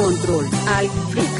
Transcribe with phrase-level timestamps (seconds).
[0.00, 1.39] Control al Freak.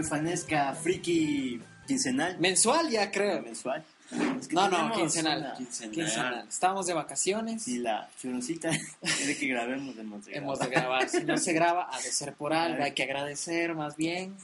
[0.00, 2.38] Freak, su fanesca friki quincenal.
[2.38, 3.42] Mensual ya creo.
[3.42, 3.84] mensual.
[4.40, 5.38] Es que No, no, quincenal.
[5.38, 5.94] una- Quincenal.
[5.94, 6.48] Quincenal.
[6.48, 7.68] Estábamos de vacaciones.
[7.68, 8.70] Y la choroncita
[9.16, 10.38] quiere que grabemos de Monterrey.
[10.38, 11.08] Hemos de grabar.
[11.08, 12.82] Si no se graba, ha de ser por algo.
[12.82, 14.36] Hay que agradecer más bien.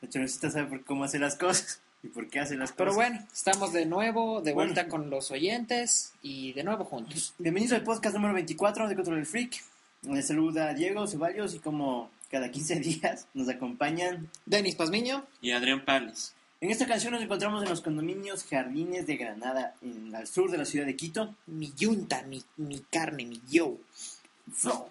[0.00, 2.76] La choroncita sabe por cómo hace las cosas y por qué hace las cosas.
[2.78, 4.72] Pero bueno, estamos de nuevo, de Bueno.
[4.72, 7.34] vuelta con los oyentes y de nuevo juntos.
[7.38, 9.62] Bienvenidos al podcast número 24 de Control el Freak.
[10.02, 14.28] Les saluda Diego Ceballos y como cada 15 días nos acompañan.
[14.46, 15.24] Denis Pazmiño.
[15.40, 16.34] Y Adrián Pales.
[16.60, 20.58] En esta canción nos encontramos en los condominios Jardines de Granada, en, al sur de
[20.58, 21.34] la ciudad de Quito.
[21.46, 23.78] Mi yunta, mi, mi carne, mi yo.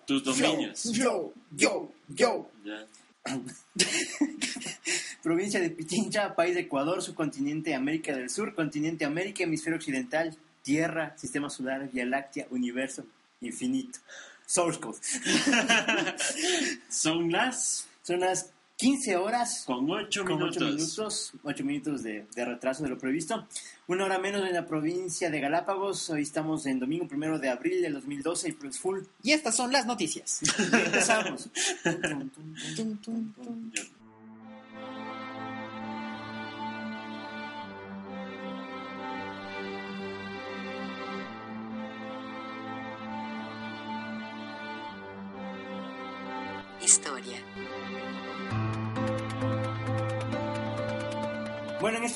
[0.05, 0.83] Tus dominios.
[0.91, 2.49] Yo, yo, yo.
[2.63, 2.85] Ya.
[5.23, 11.15] Provincia de Pichincha, país de Ecuador, subcontinente América del Sur, continente América, hemisferio occidental, Tierra,
[11.17, 13.05] sistema solar, Vía Láctea, universo,
[13.39, 13.99] infinito.
[14.51, 14.97] Source code.
[16.89, 20.57] Son las Son las 15 horas con 8 con minutos.
[20.57, 23.47] 8 minutos, 8 minutos de, de retraso de lo previsto.
[23.87, 26.09] Una hora menos en la provincia de Galápagos.
[26.09, 28.99] Hoy estamos en domingo primero de abril del 2012 y pues full.
[29.23, 30.41] Y estas son las noticias.
[30.73, 31.49] Empezamos.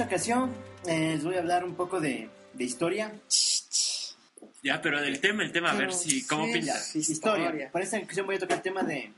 [0.06, 0.52] Ocasión
[0.88, 3.14] eh, les voy a hablar un poco de, de historia.
[4.64, 6.99] Ya, pero del tema, el tema, a ver si, ¿cómo sí.
[6.99, 7.71] Historia.
[7.71, 9.11] Para esta ocasión voy a tocar el tema de...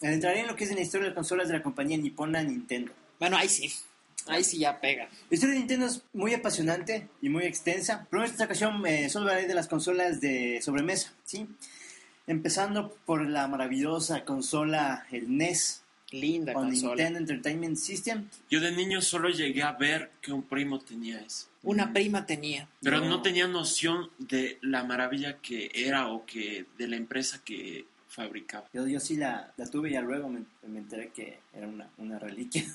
[0.00, 2.42] Entraré en lo que es en la historia de las consolas de la compañía nipona
[2.42, 2.92] Nintendo.
[3.18, 3.72] Bueno, ahí sí.
[4.26, 5.08] Ahí sí ya pega.
[5.30, 9.08] La historia de Nintendo es muy apasionante y muy extensa, pero en esta ocasión eh,
[9.10, 11.48] solo hablaré de las consolas de sobremesa, ¿sí?
[12.26, 15.81] Empezando por la maravillosa consola, el NES,
[16.12, 16.94] Linda o consola.
[16.94, 18.28] Nintendo Entertainment System.
[18.50, 21.48] Yo de niño solo llegué a ver que un primo tenía eso.
[21.62, 22.68] Una prima tenía.
[22.82, 23.08] Pero no.
[23.08, 23.22] No.
[23.22, 28.66] tenía noción de la maravilla que era o que de la empresa que fabricaba.
[28.72, 31.88] Yo, yo sí la, la tuve y ya luego me, me enteré que era una,
[31.98, 32.64] una reliquia.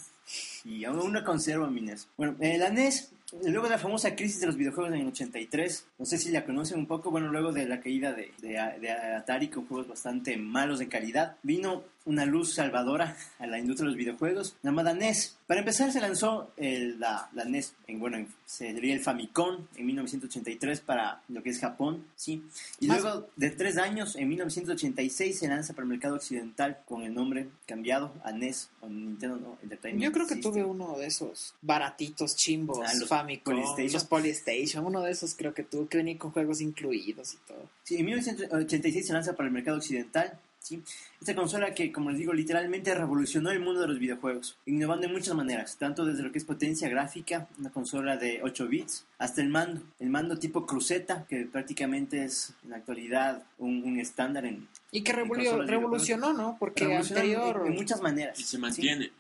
[0.66, 2.10] Y aún no conservo mi NES.
[2.18, 3.12] Bueno, eh, la NES,
[3.44, 6.44] luego de la famosa crisis de los videojuegos en el 83, no sé si la
[6.44, 8.50] conocen un poco, bueno, luego de la caída de, de,
[8.82, 13.86] de Atari con juegos bastante malos de calidad, vino una luz salvadora a la industria
[13.86, 15.36] de los videojuegos llamada NES.
[15.46, 19.66] Para empezar se lanzó el- la, la NES, en, bueno, en- se sería el Famicom
[19.76, 22.44] en 1983 para lo que es Japón, ¿sí?
[22.80, 27.04] Y Más- luego de tres años, en 1986 se lanza para el mercado occidental con
[27.04, 30.52] el nombre cambiado a NES o Nintendo no, Entertainment Yo creo que System.
[30.54, 33.94] tuve uno de esos baratitos chimbos, Ah, los Famicom, Polystation.
[33.94, 37.70] los Polystation, uno de esos creo que tuve que venir con juegos incluidos y todo.
[37.84, 40.40] Sí, en 1986 se lanza para el mercado occidental.
[40.68, 40.84] ¿Sí?
[41.20, 45.14] Esta consola que, como les digo, literalmente revolucionó el mundo de los videojuegos, innovando en
[45.14, 49.42] muchas maneras, tanto desde lo que es potencia gráfica, una consola de 8 bits, hasta
[49.42, 54.46] el mando, el mando tipo cruceta, que prácticamente es en la actualidad un, un estándar
[54.46, 54.68] en...
[54.92, 56.58] Y que revolu- revolucionó, ¿no?
[56.60, 57.68] Porque revolucionó en- anterior...
[57.68, 58.40] en, muchas maneras.
[58.40, 59.12] Y se ¿sí?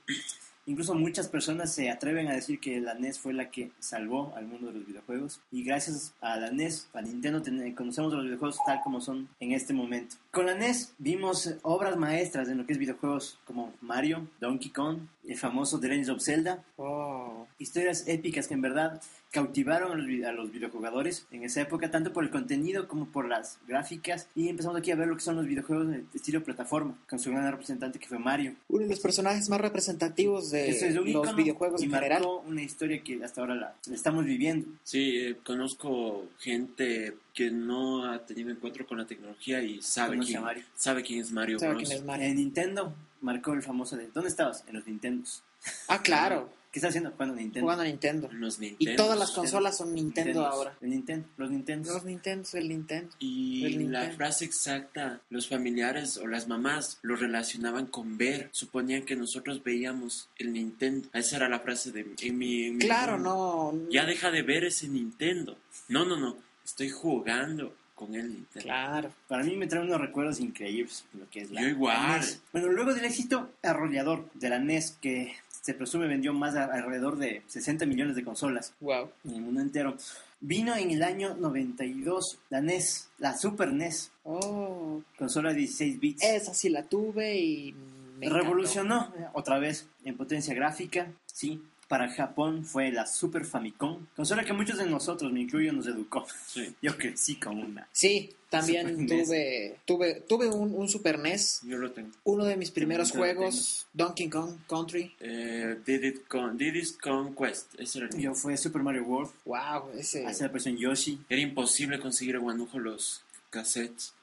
[0.67, 4.45] Incluso muchas personas se atreven a decir que la NES fue la que salvó al
[4.47, 5.39] mundo de los videojuegos.
[5.51, 9.53] Y gracias a la NES, a Nintendo, ten- conocemos los videojuegos tal como son en
[9.53, 10.17] este momento.
[10.31, 15.00] Con la NES vimos obras maestras en lo que es videojuegos como Mario, Donkey Kong,
[15.28, 16.64] el famoso The Legend of Zelda.
[16.78, 19.02] Oh, Historias épicas que en verdad
[19.32, 24.28] cautivaron a los, videojugadores en esa época, tanto por el contenido como por las gráficas.
[24.36, 27.30] Y empezamos aquí a ver lo que son los videojuegos de estilo plataforma, con su
[27.32, 28.56] gran representante que fue Mario.
[28.70, 32.23] uno de los personajes más representativos de es los videojuegos y en general.
[32.46, 34.68] una historia que hasta ahora la, la estamos viviendo.
[34.84, 40.41] Sí, eh, conozco gente que no ha tenido encuentro con la tecnología y sabe quién,
[40.41, 40.64] Mario.
[40.76, 41.88] sabe quién es Mario ¿Sabe Bros.
[41.88, 42.26] quién es Mario?
[42.26, 44.64] En Nintendo marcó el famoso de ¿dónde estabas?
[44.67, 45.43] En los Nintendos.
[45.87, 47.11] Ah, claro, ¿Qué estás haciendo?
[47.11, 47.61] Jugando Nintendo.
[47.61, 48.29] jugando a Nintendo.
[48.34, 48.96] Los Y Nintendos.
[48.97, 50.53] todas las consolas son Nintendo Nintendos.
[50.53, 50.78] ahora.
[50.81, 51.93] El Nintendo, los Nintendos.
[51.93, 53.16] Los Nintendos, el Nintendo.
[53.19, 54.16] Y El la Nintendo.
[54.17, 60.29] frase exacta, los familiares o las mamás lo relacionaban con ver, suponían que nosotros veíamos
[60.37, 61.08] el Nintendo.
[61.13, 62.66] Esa era la frase de en mi...
[62.66, 63.73] en Claro, no.
[63.90, 65.58] Ya deja de ver ese Nintendo.
[65.87, 68.29] No, no, no, estoy jugando con él.
[68.29, 68.64] Nintendo.
[68.64, 69.09] Claro.
[69.28, 71.97] Para mí me trae unos recuerdos increíbles lo que es la Yo igual.
[71.97, 72.41] la NES.
[72.53, 77.17] Bueno, luego del éxito arrollador de la NES, que se presume vendió más de alrededor
[77.17, 79.09] de 60 millones de consolas Wow.
[79.26, 79.97] en el mundo entero,
[80.40, 86.23] vino en el año 92 la NES, la Super NES, Oh, consola de 16 bits.
[86.23, 87.76] esa sí la tuve y
[88.20, 88.29] me.
[88.29, 91.61] Revolucionó otra vez en potencia gráfica, sí.
[91.87, 96.25] Para Japón fue la Super Famicom, consola que muchos de nosotros, me incluyo, nos educó.
[96.45, 96.75] Sí.
[96.81, 97.87] Yo crecí con una.
[97.93, 99.25] Sí, también NES.
[99.25, 101.61] tuve, tuve, tuve un, un Super NES.
[101.63, 102.09] Yo lo tengo.
[102.25, 105.16] Uno de mis primeros También juegos, Donkey Kong Country.
[105.22, 107.79] Eh, Diddy's Con, Diddy's Conquest.
[107.79, 108.31] Ese era el mío.
[108.31, 110.25] Yo fue Super Mario World, Wow, ese.
[110.25, 111.22] hace la versión Yoshi.
[111.29, 114.13] Era imposible conseguir en Guanujo los cassettes.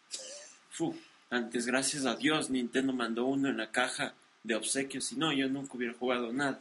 [0.71, 0.95] Fu.
[1.31, 4.13] Antes, gracias a Dios, Nintendo mandó uno en la caja
[4.43, 5.07] de obsequios.
[5.07, 6.61] Si no, yo nunca hubiera jugado nada.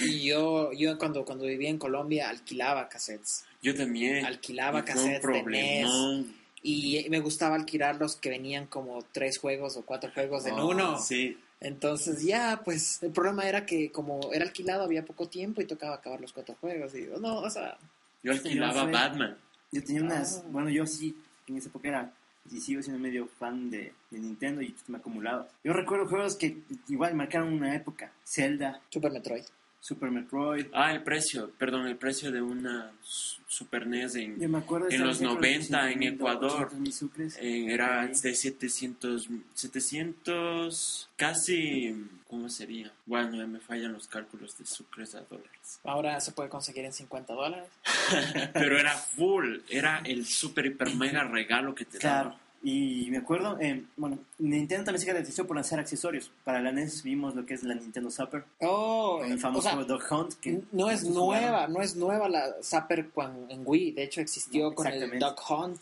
[0.00, 3.44] Y yo, yo cuando, cuando vivía en Colombia alquilaba cassettes.
[3.62, 4.24] Yo también.
[4.24, 6.26] Alquilaba cassettes de NES.
[6.62, 10.68] Y me gustaba alquilar los que venían como tres juegos o cuatro juegos en Oh,
[10.68, 10.98] uno.
[10.98, 11.38] Sí.
[11.60, 15.94] Entonces ya, pues el problema era que como era alquilado había poco tiempo y tocaba
[15.96, 16.92] acabar los cuatro juegos.
[16.94, 17.78] Y digo, no, o sea,
[18.22, 19.38] Yo alquilaba Batman.
[19.72, 20.48] Yo tenía unas, Ah.
[20.50, 21.16] bueno, yo sí,
[21.46, 22.12] en esa época era,
[22.50, 25.48] y sigo siendo medio fan de, de Nintendo y me acumulaba.
[25.64, 26.58] Yo recuerdo juegos que
[26.88, 28.12] igual marcaron una época.
[28.24, 29.44] Zelda, Super Metroid.
[29.80, 30.66] Super Metroid.
[30.72, 31.50] Ah, el precio.
[31.58, 35.28] Perdón, el precio de una su- Super NES en, Yo me acuerdo En los vez
[35.28, 36.50] que 90 en 800,000, Ecuador.
[36.50, 37.36] 800,000 sucres.
[37.40, 41.94] en- era de 700, 700, casi,
[42.28, 42.92] ¿cómo sería?
[43.06, 45.80] Bueno, ya me fallan los cálculos de sucres a dólares.
[45.84, 47.68] Ahora se puede conseguir en 50 dólares.
[48.52, 52.30] Pero era full, era el super hiper mega regalo que te Claro.
[52.30, 52.40] daba.
[52.68, 56.32] Y me acuerdo, eh, bueno, Nintendo también se caracterizó por lanzar accesorios.
[56.42, 59.84] Para la NES vimos lo que es la Nintendo Zapper, Oh, el o famoso sea,
[59.84, 60.34] Dog Hunt.
[60.40, 61.14] Que no es jugaron.
[61.44, 63.08] nueva, no es nueva la Zapper
[63.50, 63.92] en Wii.
[63.92, 65.16] De hecho existió No, con el.
[65.16, 65.80] Duck Hunt,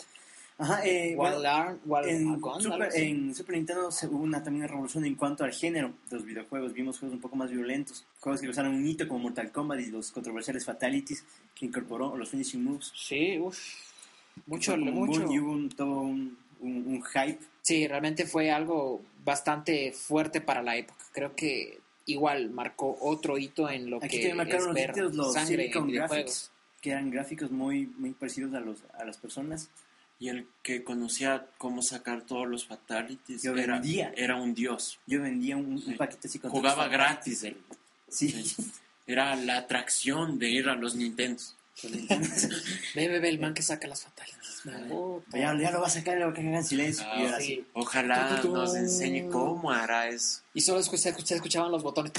[0.58, 3.00] Ajá, eh, bueno, Wild Arm, Wild En Gun, Super, así.
[3.02, 6.26] en Super Nintendo se hubo una, también una revolución en cuanto al género de los
[6.26, 6.74] videojuegos.
[6.74, 9.86] Vimos juegos un poco más violentos, juegos que usaron un hito como Mortal Kombat y
[9.86, 12.92] los controversiales Fatalities que incorporó los Finishing Moves.
[12.94, 13.58] Sí, uff.
[14.46, 15.20] Mucho, mucho.
[15.22, 17.38] boom y hubo un, todo un, un- un hype.
[17.62, 20.98] Sí, realmente fue algo bastante fuerte para la época.
[21.12, 24.90] Creo que igual marcó otro hito en lo Aquí que también marcaron es los ver
[24.90, 25.86] hitos los sangre en.
[25.88, 26.50] Graphics,
[26.82, 29.68] que eran gráficos muy, muy parecidos a, los, a las personas.
[30.20, 34.12] Y el que conocía cómo sacar todos los fatalities Yo era, vendía.
[34.16, 34.98] era un dios.
[35.06, 37.42] Yo vendía un, un paquete así con Jugaba gratis.
[37.44, 37.56] él.
[38.08, 38.28] Sí.
[38.30, 38.64] Sí.
[39.06, 41.56] Era la atracción de ir a los Nintendos.
[42.94, 44.34] Ve, ve, ve, el man que saca las fatales.
[45.32, 47.04] Ya, ya lo va a sacar, lo va a cagar en silencio.
[47.06, 47.64] Ah, y sí.
[47.74, 48.54] Ojalá Tu, tu, tu.
[48.54, 50.40] nos enseñe cómo hará eso.
[50.54, 52.12] Y solo se, escu- se escuchaban los botones.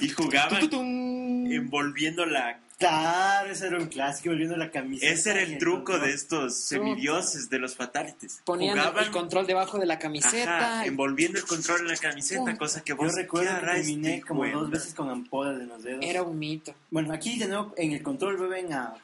[0.00, 0.70] Y jugaban
[1.52, 2.58] envolviendo la...
[2.78, 5.12] Claro, ese era un clásico, volviendo la camiseta.
[5.12, 8.40] Ese era el truco de estos semidioses de los fatalities.
[8.44, 10.74] Ponían el- Jugaban el control debajo de la camiseta.
[10.76, 12.56] ajá, envolviendo el control en la camiseta, Pum.
[12.56, 13.14] cosa que Yo vos...
[13.16, 16.04] recuerdo ¿qué que terminé como dos veces con ampollas en los dedos.
[16.04, 16.72] Era un mito.
[16.90, 18.94] Bueno, aquí de nuevo en el control vuelven a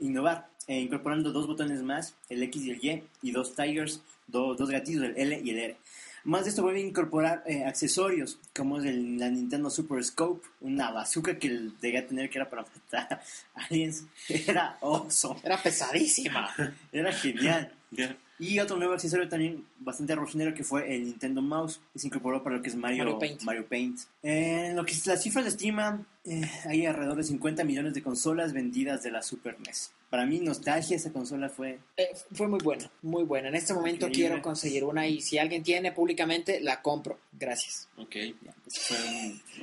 [0.00, 4.54] innovar, eh, incorporando dos botones más, el X y el Y, y dos tigers, do-
[4.56, 5.76] dos gatillos, el L y el R.
[6.24, 10.46] Más de esto vuelven a incorporar eh, accesorios, como es el, la Nintendo Super Scope,
[10.60, 13.22] una bazooka que el llegué a tener que era para matar
[13.54, 14.04] aliens.
[14.28, 16.50] Era awesome, Era pesadísima.
[16.92, 17.72] era genial.
[18.38, 22.42] Y otro nuevo accesorio también bastante revolucionario que fue el Nintendo Mouse, que se incorporó
[22.42, 23.42] para lo que es Mario, Mario Paint.
[23.42, 23.98] Mario Paint.
[24.22, 28.02] En lo que es- las cifras de estima, eh, hay alrededor de 50 millones de
[28.02, 29.92] consolas vendidas de la Super NES.
[30.10, 31.78] Para mí, nostalgia, esa consola fue...
[31.96, 33.48] Eh, fue muy buena, muy buena.
[33.48, 34.28] En este momento Increíble.
[34.30, 37.18] quiero conseguir una y si alguien tiene públicamente, la compro.
[37.38, 37.88] Gracias.
[37.96, 38.16] Ok.
[38.42, 38.96] ya, pues, fue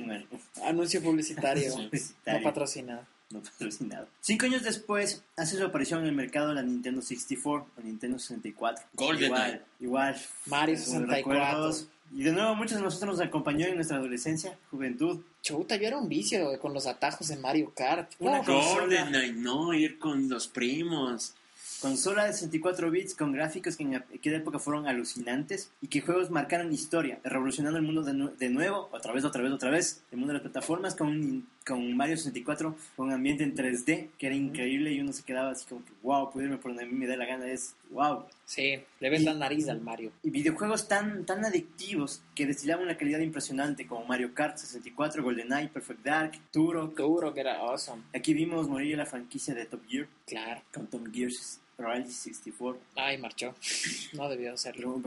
[0.00, 0.26] un, un-
[0.64, 1.70] Anuncio publicitario.
[1.70, 1.76] Sí.
[1.76, 3.06] no publicitario, patrocinado.
[3.30, 4.08] no patrocinado.
[4.22, 8.86] Cinco años después, hace su aparición en el mercado la Nintendo 64 o Nintendo 64.
[8.94, 9.26] GoldenEye.
[9.26, 10.16] Igual, igual.
[10.46, 11.88] Mario Unos 64.
[12.14, 15.20] Y de nuevo, muchos de nosotros nos acompañó en nuestra adolescencia, juventud.
[15.42, 18.10] Chuta, yo era un vicio con los atajos en Mario Kart.
[18.18, 19.10] Una consola.
[19.36, 21.34] No, ir con los primos.
[21.80, 26.28] Consola de 64 bits con gráficos que en aquella época fueron alucinantes y que juegos
[26.28, 30.00] marcaron historia, revolucionando el mundo de, nu- de nuevo, otra vez, otra vez, otra vez,
[30.10, 34.26] el mundo de las plataformas con, un- con Mario 64, con ambiente en 3D que
[34.26, 36.86] era increíble y uno se quedaba así como que, wow, puedo irme por donde a
[36.86, 38.24] mí me da la gana, es wow.
[38.44, 40.10] Sí, le ves la nariz al Mario.
[40.22, 45.68] Y videojuegos tan, tan adictivos que destilaban una calidad impresionante como Mario Kart 64, GoldenEye,
[45.68, 46.94] Perfect Dark, Turok.
[47.34, 48.02] Que era awesome.
[48.14, 50.62] Aquí vimos morir la franquicia de Top Gear Claro.
[50.72, 52.80] con Tom Gears Rally 64.
[52.96, 53.54] Ay, marchó.
[54.14, 55.00] No debió hacerlo.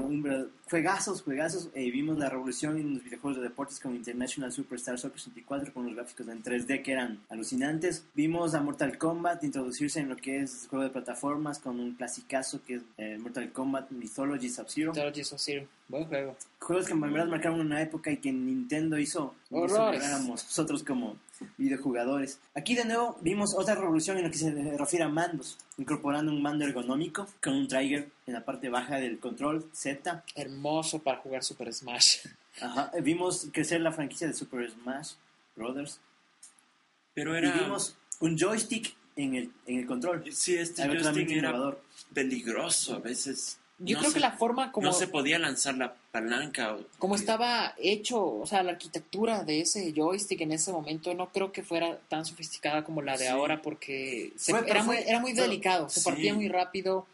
[0.70, 1.70] Juegazos, juegazos.
[1.74, 5.86] eh, vimos la revolución en los videojuegos de deportes como International Superstar Soccer 64 con
[5.86, 8.06] los gráficos en 3D que eran alucinantes.
[8.14, 11.94] Vimos a Mortal Kombat introducirse en lo que es el juego de plataformas con un
[11.96, 14.92] clasicazo que es eh, Mortal Kombat Mythology Sub-Zero.
[14.94, 15.68] Mythology Zero.
[15.90, 16.38] Buen juego.
[16.62, 20.04] Juegos que en verdad marcaron una época y que Nintendo hizo Horrores.
[20.04, 21.18] éramos nosotros como
[21.58, 22.40] videojugadores.
[22.54, 26.42] Aquí de nuevo vimos otra revolución en lo que se refiere a mandos, incorporando un
[26.42, 30.24] mando ergonómico con un trigger en la parte baja del control Z.
[30.36, 32.28] Hermoso para jugar Super Smash.
[32.62, 35.14] Ajá, eh, Vimos crecer la franquicia de Super Smash
[35.56, 36.00] Brothers.
[37.16, 37.52] Pero Y era...
[37.58, 40.24] vimos un joystick en el, en el control.
[40.32, 41.82] Sí, este joystick era innovador.
[42.14, 43.58] peligroso a veces.
[43.84, 46.76] Yo No creo se- que la forma como, No se podía lanzar la palanca.
[46.76, 51.30] o- como estaba hecho, o sea, la arquitectura de ese joystick en ese momento no
[51.32, 53.28] creo que fuera tan sofisticada como la de Sí.
[53.28, 56.06] ahora porque se- Fue- era, fue- muy, era muy delicado, se sí.
[56.06, 57.08] partía muy rápido.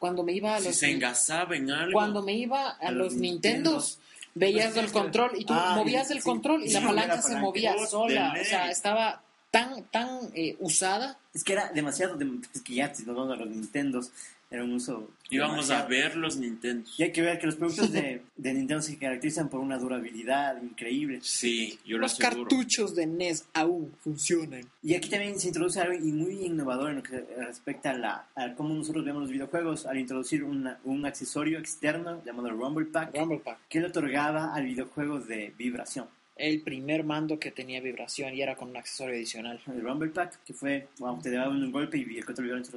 [0.00, 1.92] Cuando me iba a Si los, se engasaba en algo.
[1.92, 3.98] cuando me iba a, A los los Nintendos,
[4.34, 6.24] veías Pues el control y tú Ah, movías el sí.
[6.24, 10.30] control y Sí, la palanca la se movía Oh, sola, o sea, estaba tan tan
[10.34, 13.48] eh, usada Es que era demasiado, de- es que ya si nos vamos a los
[13.48, 14.10] Nintendos,
[14.50, 16.88] era un uso Íbamos a ver los Nintendo.
[16.96, 20.60] Y hay que ver que los productos de, de Nintendo se caracterizan por una durabilidad
[20.62, 21.18] increíble.
[21.22, 22.48] Sí, yo lo los aseguro.
[22.48, 24.62] cartuchos de NES aún funcionan.
[24.82, 28.26] Y aquí también se introduce algo y muy innovador en lo que respecta a, la,
[28.36, 33.14] a cómo nosotros vemos los videojuegos al introducir una- un accesorio externo llamado Rumble Pack
[33.14, 33.58] Rumble Pack.
[33.68, 36.06] que le otorgaba al videojuego de vibración.
[36.38, 39.60] El primer mando que tenía vibración y era con un accesorio adicional.
[39.66, 42.70] El Rumble Pack, que fue, wow, te daban un golpe y el control vibrante,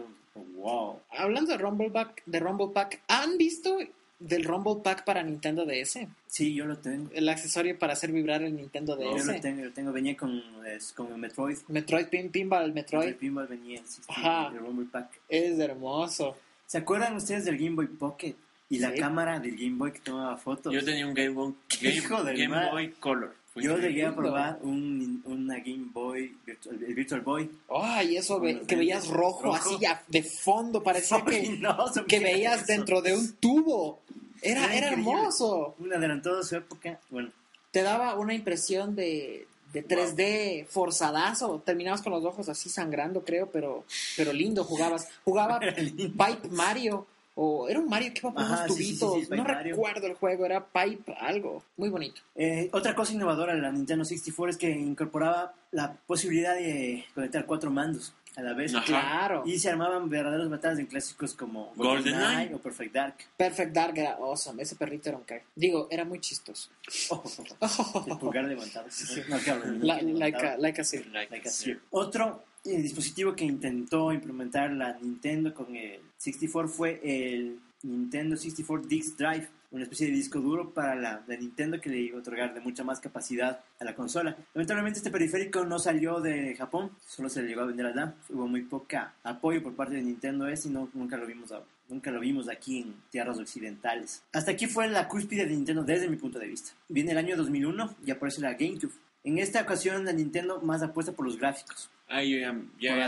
[0.55, 0.99] wow.
[1.11, 3.77] Hablando de Rumble Pack, de Rumble Pack, ¿han visto
[4.19, 5.99] del Rumble Pack para Nintendo DS?
[6.27, 7.09] Sí, yo lo tengo.
[7.13, 9.25] El accesorio para hacer vibrar el Nintendo Yo DS.
[9.27, 9.91] lo tengo, yo lo tengo.
[9.91, 11.57] Venía con, es, con el Metroid.
[11.67, 13.15] Metroid Pin Pinball, El Metroid.
[13.15, 14.47] Pinball venía sí, sí, Ajá.
[14.53, 15.19] el Rumble Pack.
[15.29, 16.35] Es hermoso.
[16.65, 18.35] ¿Se acuerdan ustedes del Game Boy Pocket?
[18.69, 18.99] Y la Sí.
[18.99, 20.73] cámara del Game Boy que tomaba fotos.
[20.73, 22.71] Yo tenía un Game Boy, Game, Hijo del Game mal.
[22.71, 23.35] Boy Color.
[23.55, 27.51] Yo llegué a probar un, una Game Boy, Virtual, el Virtual Boy.
[27.69, 29.55] Ay, eso ve- que veías rojo, rojo.
[29.55, 32.65] así ya de fondo, parecía que, que ¿qué veías eso?
[32.67, 33.99] dentro de un tubo.
[34.41, 35.75] Era, Era era hermoso.
[35.79, 36.99] Un adelantado de su época.
[37.09, 37.29] Bueno,
[37.71, 41.61] Te daba una impresión de, de 3D forzadazo.
[41.65, 43.83] Terminabas con los ojos así sangrando, creo, pero,
[44.17, 45.09] pero lindo jugabas.
[45.25, 46.03] Jugaba lindo.
[46.25, 47.05] Pipe Mario.
[47.35, 49.27] O era un Mario que iba por Ajá, unos sí, sí, sí, tubitos.
[49.29, 49.75] sí, no Mario.
[49.75, 51.63] recuerdo el juego, era Pipe algo.
[51.77, 52.21] Muy bonito.
[52.35, 57.45] Eh, otra cosa innovadora de la Nintendo 64 es que incorporaba la posibilidad de conectar
[57.45, 58.73] cuatro mandos a la vez.
[58.75, 58.85] Ajá.
[58.85, 59.43] Claro.
[59.45, 62.17] Y se armaban verdaderos batallas en clásicos como GoldenEye.
[62.17, 63.15] GoldenEye o Perfect Dark.
[63.37, 64.61] Perfect Dark era awesome.
[64.63, 65.43] Ese perrito era un crack.
[65.55, 66.69] Digo, era muy chistoso.
[68.07, 68.87] el pulgar levantado.
[69.29, 70.85] No, claro, La- like, a, like a.
[71.11, 71.51] Like a.
[71.91, 78.87] Otro eh, dispositivo que intentó implementar la Nintendo con el 64 fue el Nintendo 64
[78.87, 82.21] Disk Drive, una especie de disco duro para la, la Nintendo que le iba a
[82.21, 84.37] otorgar de mucha más capacidad a la consola.
[84.53, 88.13] Lamentablemente este periférico no salió de Japón, solo se le llegó a vender allá.
[88.29, 91.51] Hubo muy poca apoyo por parte de Nintendo S y no, nunca lo vimos
[91.89, 94.23] Nunca lo vimos aquí en tierras occidentales.
[94.31, 96.71] Hasta aquí fue la cúspide de Nintendo desde mi punto de vista.
[96.87, 98.93] Viene el año 2001 y aparece la GameCube.
[99.23, 101.89] En esta ocasión la Nintendo más apuesta por los gráficos.
[102.13, 102.51] Ah, yo ya,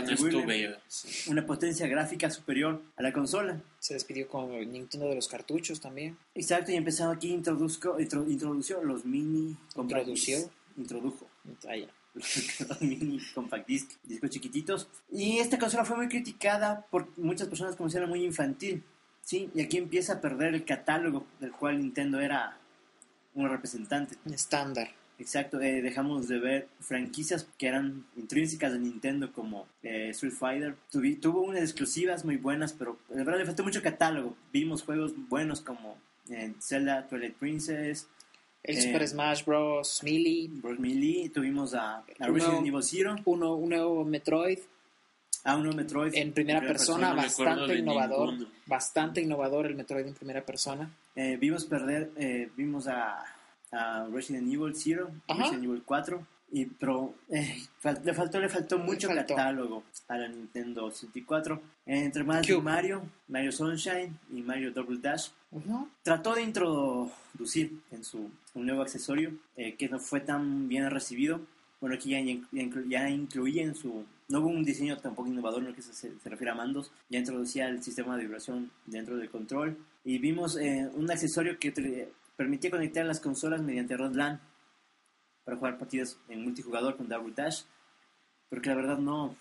[0.00, 0.62] no estuve.
[0.62, 1.30] yo, sí.
[1.30, 3.60] Una potencia gráfica superior a la consola.
[3.78, 6.16] Se despidió con el Nintendo de los cartuchos también.
[6.34, 10.50] Exacto, y empezando aquí introduzco, intro- introdució los mini compact Introdució.
[10.78, 11.28] Introdujo.
[11.68, 11.86] Ah, ya.
[12.14, 14.88] los mini compact disc, discos chiquititos.
[15.12, 18.82] Y esta consola fue muy criticada por muchas personas como si era muy infantil.
[19.20, 22.56] Sí, y aquí empieza a perder el catálogo del cual Nintendo era
[23.34, 24.16] un representante.
[24.32, 24.88] Estándar.
[25.18, 30.74] Exacto, eh, dejamos de ver franquicias que eran intrínsecas de Nintendo como eh, Street Fighter.
[30.92, 34.36] Tuvi- tuvo unas exclusivas muy buenas, pero de verdad le faltó mucho catálogo.
[34.52, 35.96] Vimos juegos buenos como
[36.30, 38.08] eh, Zelda, Twilight Princess,
[38.62, 40.00] El Eh, Super Smash Bros.
[40.02, 40.48] Melee.
[40.50, 40.78] Bros.
[40.80, 44.58] Melee, tuvimos a, a Uno- Resident Evil Zero, Uno, un nuevo Metroid
[45.46, 48.34] a uno Metroid en primera persona, no me acuerdo bastante innovador.
[48.64, 50.90] Bastante innovador el Metroid en primera persona.
[51.14, 53.22] Eh, vimos perder, eh, vimos a,
[53.74, 55.42] a Resident Evil Zero, Ajá.
[55.42, 59.34] Resident Evil 4, y, pero eh, fal- le faltó, le faltó mucho faltó.
[59.34, 61.60] catálogo a la Nintendo 64.
[61.86, 62.62] Entre más Cube.
[62.62, 65.88] Mario, Mario Sunshine y Mario Double Dash, Ujú.
[66.02, 71.40] trató de introducir en su un nuevo accesorio eh, que no fue tan bien recibido.
[71.80, 74.04] Bueno, aquí ya, ya inclu- ya incluía en su...
[74.28, 76.90] No hubo un diseño tampoco innovador en lo que se, se refiere a mandos.
[77.10, 79.76] Ya introducía el sistema de vibración dentro del control.
[80.04, 81.72] Y vimos eh, un accesorio que
[82.36, 84.40] permitía conectar las consolas mediante Rod LAN
[85.44, 87.62] para jugar partidas en multijugador con Double Dash.
[88.48, 89.36] Pero que la verdad no...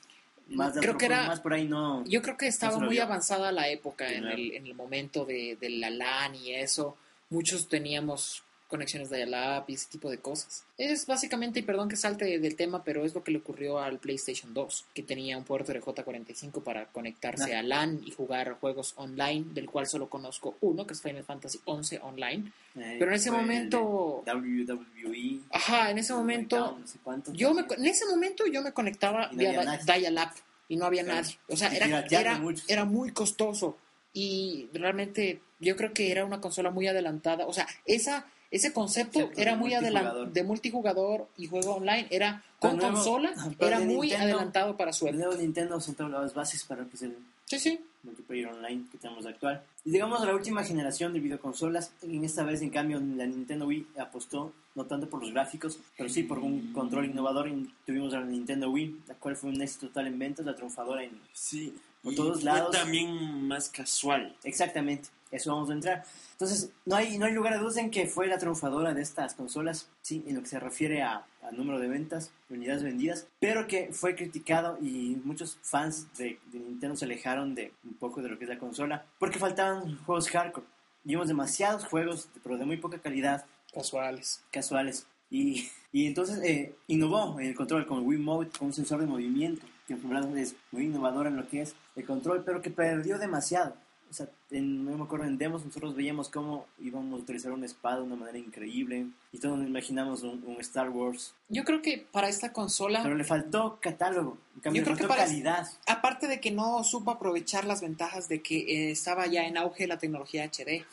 [0.47, 2.03] Más, Creo que era- más por ahí no...
[2.05, 5.57] Yo creo que estaba No muy avanzada la época en el, en el momento de,
[5.59, 6.97] de la LAN y eso.
[7.29, 8.43] Muchos teníamos
[8.73, 10.63] conexiones de dial-up y ese tipo de cosas.
[10.79, 13.99] Es básicamente, y perdón que salte del tema, pero es lo que le ocurrió al
[13.99, 17.59] PlayStation 2, que tenía un puerto de J45 para conectarse Ah.
[17.59, 21.59] a LAN y jugar juegos online, del cual solo conozco uno, que es Final Fantasy
[21.65, 22.51] 11 Online.
[22.75, 25.39] Eh, Pero en ese momento- WWE.
[25.51, 27.33] Ajá, en ese momento SmackDown, no sé cuánto.
[27.33, 29.51] Yo me, en ese momento yo me conectaba vía
[29.85, 30.31] dial-up
[30.67, 31.21] y no había Claro.
[31.21, 31.37] nadie.
[31.49, 33.77] O sea, era, era, era muy costoso
[34.13, 37.45] y realmente yo creo que era una consola muy adelantada.
[37.47, 42.07] O sea, esa ese concepto era muy adelantado de multijugador y juego online.
[42.09, 45.25] Era con nuevo- consola, era muy Nintendo- adelantado para su El época.
[45.27, 47.79] nuevo Nintendo sentó las bases para pues, el Sí, sí.
[48.03, 49.61] multiplayer online que tenemos actual.
[49.85, 53.87] Y digamos la última generación de videoconsolas, en esta vez en cambio la Nintendo Wii
[53.99, 58.21] apostó no tanto por los gráficos, pero sí por un control innovador y tuvimos la
[58.21, 61.11] Nintendo Wii, la cual fue un éxito total en ventas, la triunfadora en...
[61.33, 61.73] Sí.
[62.03, 62.71] Por y todos fue lados.
[62.71, 64.35] también más casual.
[64.43, 66.03] Exactamente, eso vamos a entrar.
[66.33, 69.33] Entonces, no hay, no hay lugar a dudas en que fue la triunfadora de estas
[69.35, 73.27] consolas, sí, en lo que se refiere a, a número de ventas, de unidades vendidas,
[73.39, 78.21] pero que fue criticado y muchos fans de, de Nintendo se alejaron de un poco
[78.21, 80.67] de lo que es la consola, porque faltaban juegos hardcore.
[81.05, 84.43] Vimos demasiados juegos, pero de muy poca calidad, Casuales.
[84.51, 85.05] casuales.
[85.29, 89.07] Y, y entonces eh, innovó en el control con Wii Mode, con un sensor de
[89.07, 93.17] movimiento, que en es muy innovador en lo que es el control, pero que perdió
[93.17, 93.75] demasiado.
[94.09, 97.65] O sea, en, no me acuerdo, en demos nosotros veíamos cómo íbamos a utilizar una
[97.65, 101.81] espada de una manera increíble y todos nos imaginamos un, un Star Wars, Yo creo
[101.81, 105.15] que para esta consola pero le faltó catálogo, en cambio Yo creo le que faltó
[105.15, 105.67] para- calidad.
[105.87, 109.87] Aparte de que no supo aprovechar las ventajas de que eh, estaba ya en auge
[109.87, 110.85] la tecnología HD.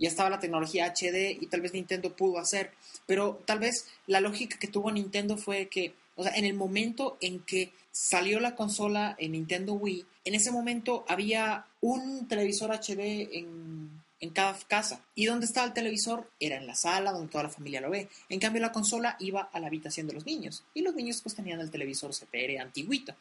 [0.00, 2.72] Ya estaba la tecnología HD y tal vez Nintendo pudo hacer.
[3.06, 7.16] Pero tal vez la lógica que tuvo Nintendo fue que, o sea, en el momento
[7.20, 13.26] en que salió la consola en Nintendo Wii, en ese momento había un televisor HD
[13.32, 15.00] en, en cada casa.
[15.14, 18.08] Y donde estaba el televisor era en la sala donde toda la familia lo ve.
[18.28, 20.64] En cambio, la consola iba a la habitación de los niños.
[20.74, 23.14] Y los niños pues tenían el televisor CPR antiguito.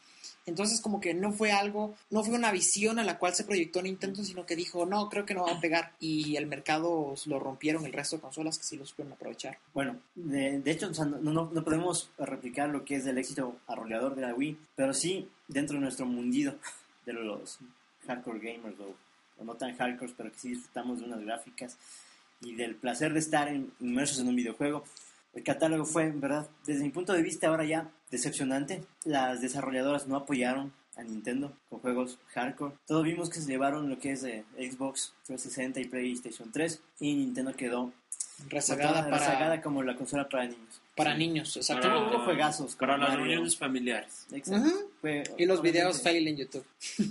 [0.45, 3.81] Entonces como que no fue algo, no fue una visión a la cual se proyectó
[3.81, 5.93] Nintendo, sino que dijo, no, creo que no va a pegar.
[5.99, 9.57] Y el mercado lo rompieron el resto de consolas que sí lo supieron aprovechar.
[9.73, 14.15] Bueno, de, de hecho no, no, no podemos replicar lo que es el éxito arrollador
[14.15, 16.55] de la Wii, pero sí dentro de nuestro mundillo
[17.05, 17.59] de los
[18.05, 18.95] hardcore gamers o,
[19.37, 21.77] o no tan hardcore, pero que sí disfrutamos de unas gráficas
[22.41, 24.83] y del placer de estar en- inmersos en un videojuego.
[25.33, 28.83] El catálogo fue, en verdad, desde mi punto de vista ahora ya decepcionante.
[29.03, 32.75] Las desarrolladoras no apoyaron a Nintendo con juegos hardcore.
[32.87, 37.15] Todos vimos que se llevaron lo que es eh, Xbox 360 y PlayStation 3 y
[37.15, 37.91] Nintendo quedó
[38.49, 40.81] Rezagada Rezagada, para, rezagada como la consola para niños.
[40.95, 41.17] para Sí.
[41.19, 41.87] niños, exacto.
[41.89, 42.75] Para- Tuvo juegazos.
[42.75, 44.25] Para las reuniones familiares.
[44.31, 44.67] Exacto.
[44.69, 44.89] Ujú.
[45.01, 46.65] Fue- Y los videos fail en YouTube.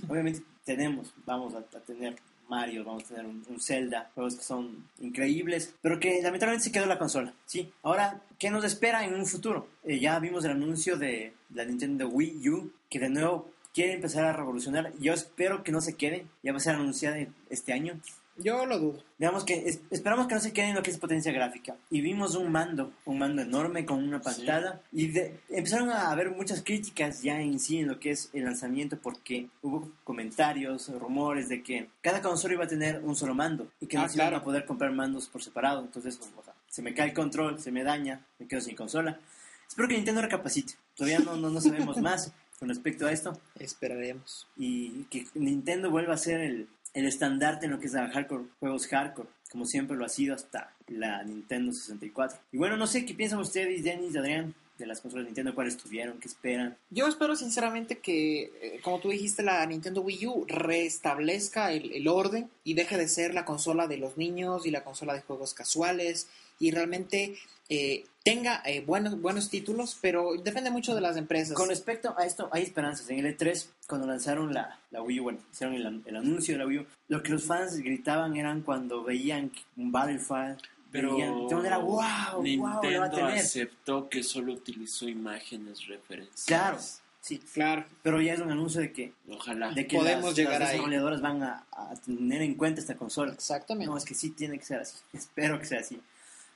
[0.08, 2.16] Obviamente tenemos, vamos a, tener
[2.48, 6.72] Mario, vamos a tener un, un Zelda, juegos que son increíbles, pero que lamentablemente se
[6.72, 7.32] quedó la consola.
[7.46, 7.72] Sí.
[7.82, 9.68] Ahora, ¿qué nos espera en un futuro?
[9.84, 14.24] Eh, ya vimos el anuncio de la Nintendo Wii U, que de nuevo quiere empezar
[14.24, 14.92] a revolucionar.
[14.98, 17.18] Yo espero que no se quede, ya va a ser anunciada
[17.50, 18.00] este año.
[18.36, 19.04] Yo lo dudo.
[19.18, 21.76] Digamos que es- esperamos que no se quede en lo que es potencia gráfica.
[21.90, 24.80] Y vimos un mando, un mando enorme con una pantalla.
[24.92, 28.44] Y de- empezaron a haber muchas críticas ya en sí en lo que es el
[28.44, 33.68] lanzamiento porque hubo comentarios, rumores de que cada consola iba a tener un solo mando
[33.80, 34.42] y que no Ah, se iban claro.
[34.42, 35.80] a poder comprar mandos por separado.
[35.82, 39.20] Entonces, o sea, se me cae el control, se me daña, me quedo sin consola.
[39.68, 40.74] Espero que Nintendo recapacite.
[40.96, 44.46] Todavía no, no, no sabemos más con respecto a esto Esperaremos.
[44.56, 48.44] y que Nintendo vuelva a ser el, el estandarte en lo que es la hardcore,
[48.60, 52.38] juegos hardcore, como siempre lo ha sido hasta la Nintendo 64.
[52.52, 55.76] Y bueno, no sé qué piensan ustedes, Denis, Adrián, de las consolas de Nintendo, cuáles
[55.76, 56.76] tuvieron, qué esperan.
[56.90, 62.08] Yo espero sinceramente que, eh, como tú dijiste, la Nintendo Wii U restablezca el, el
[62.08, 65.54] orden y deje de ser la consola de los niños y la consola de juegos
[65.54, 66.28] casuales
[66.58, 67.36] y realmente
[67.68, 71.54] eh, tenga eh, buenos, buenos títulos, pero depende mucho de las empresas.
[71.56, 73.08] Con respecto a esto, hay esperanzas.
[73.10, 76.58] En el E3, cuando lanzaron la, la Wii U, bueno, hicieron el, el anuncio de
[76.58, 80.58] la Wii U, lo que los fans gritaban eran cuando veían un Battlefield,
[80.90, 81.96] Pero veían, manera, wow,
[82.34, 83.38] wow, Nintendo lo va a tener.
[83.38, 86.44] aceptó que solo utilizó imágenes referenciales.
[86.46, 86.78] Claro,
[87.20, 87.84] sí, Claro.
[88.02, 89.72] pero ya es un anuncio de que Ojalá.
[89.72, 90.76] de que Podemos las, llegar las ahí.
[90.76, 93.32] desarrolladoras van a, a tener en cuenta esta consola.
[93.32, 93.90] Exactamente.
[93.90, 94.96] No, es que sí tiene que ser así.
[95.12, 96.00] Espero que sea así.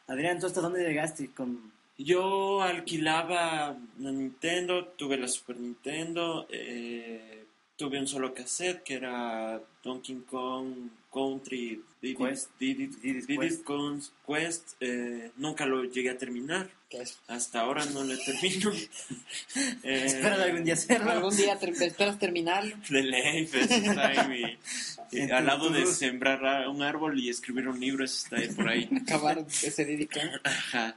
[0.08, 1.72] Adrián, ¿tú hasta dónde llegaste con...?
[1.98, 7.44] Yo alquilaba la Nintendo, tuve la Super Nintendo, eh,
[7.76, 12.50] tuve un solo cassette que era Donkey Kong Country, Did Quest.
[12.60, 13.64] Did It- Did It Did It Quest.
[13.64, 16.70] con- Quest, eh, nunca lo llegué a terminar.
[16.88, 17.18] ¿Qué es?
[17.28, 18.70] Hasta ahora no lo termino.
[19.82, 21.10] Eh, Espero algún día hacerlo.
[21.10, 22.76] Algún día ter- esperas terminarlo.
[22.88, 24.58] de ley, pues, está ahí mi-
[25.12, 28.48] y En al lado de sembrar un árbol y escribir un libro, eso está ahí
[28.48, 28.88] por ahí.
[29.02, 30.20] Acabar ese dedicó.
[30.44, 30.96] Ajá.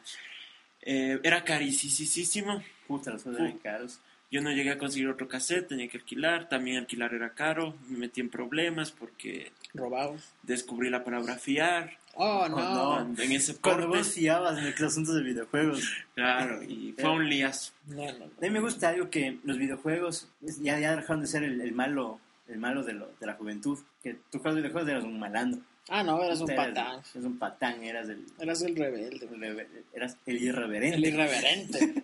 [0.83, 2.63] Eh, era carísimo.
[2.87, 3.99] Puta, los juegos eran caros.
[4.31, 6.47] Yo no llegué a conseguir otro cassette, tenía que alquilar.
[6.47, 7.75] También alquilar era caro.
[7.89, 10.29] Me metí en problemas porque Robados.
[10.43, 11.97] descubrí la palabra fiar.
[12.15, 12.99] Oh, no.
[13.21, 15.83] en ese Cuando corte, vos fiabas en los asuntos de videojuegos.
[16.13, 17.73] claro, y fue un liazo.
[17.87, 18.25] No, no, no.
[18.25, 21.73] A mí me gusta algo que los videojuegos ya, ya dejaron de ser el, el
[21.73, 22.19] malo
[22.51, 23.79] el malo de, lo, de la juventud.
[24.03, 25.61] Que tú juegas videojuegos eras un malandro.
[25.89, 26.87] Ah, no, eras un Eras- patán.
[27.13, 29.25] Eras un patán, eras el, Eras el rebelde.
[29.25, 30.95] el- eras el irreverente.
[30.97, 32.03] El irreverente.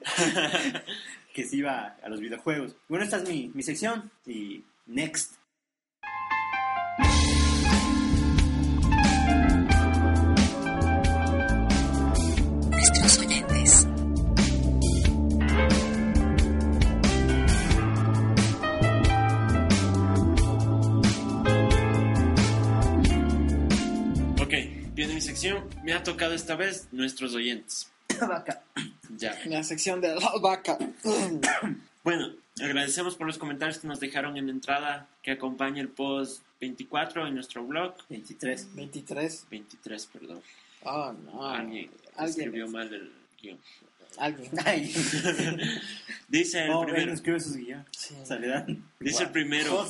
[1.34, 2.76] que se iba a los videojuegos.
[2.90, 5.36] Bueno, esta es mi, mi sección y next.
[25.38, 25.70] Sección.
[25.84, 27.92] Me ha tocado esta vez nuestros oyentes.
[28.20, 28.64] Vaca.
[29.18, 29.38] Ya.
[29.46, 30.78] La sección de la vaca.
[32.04, 36.42] Bueno, agradecemos por los comentarios que nos dejaron en la entrada que acompaña el post
[36.62, 37.96] 24 en nuestro blog.
[38.08, 38.74] 23.
[38.74, 39.46] 23.
[39.52, 40.42] 23, perdón.
[40.84, 41.46] Oh, no.
[41.46, 42.48] Alguien Alguien.
[42.48, 43.60] escribió mal el guion.
[44.18, 44.50] Alguien.
[46.30, 47.06] Dice el él primero.
[47.08, 47.86] no escribe sus guiones.
[47.92, 48.16] Sí.
[49.02, 49.86] Dice el primero.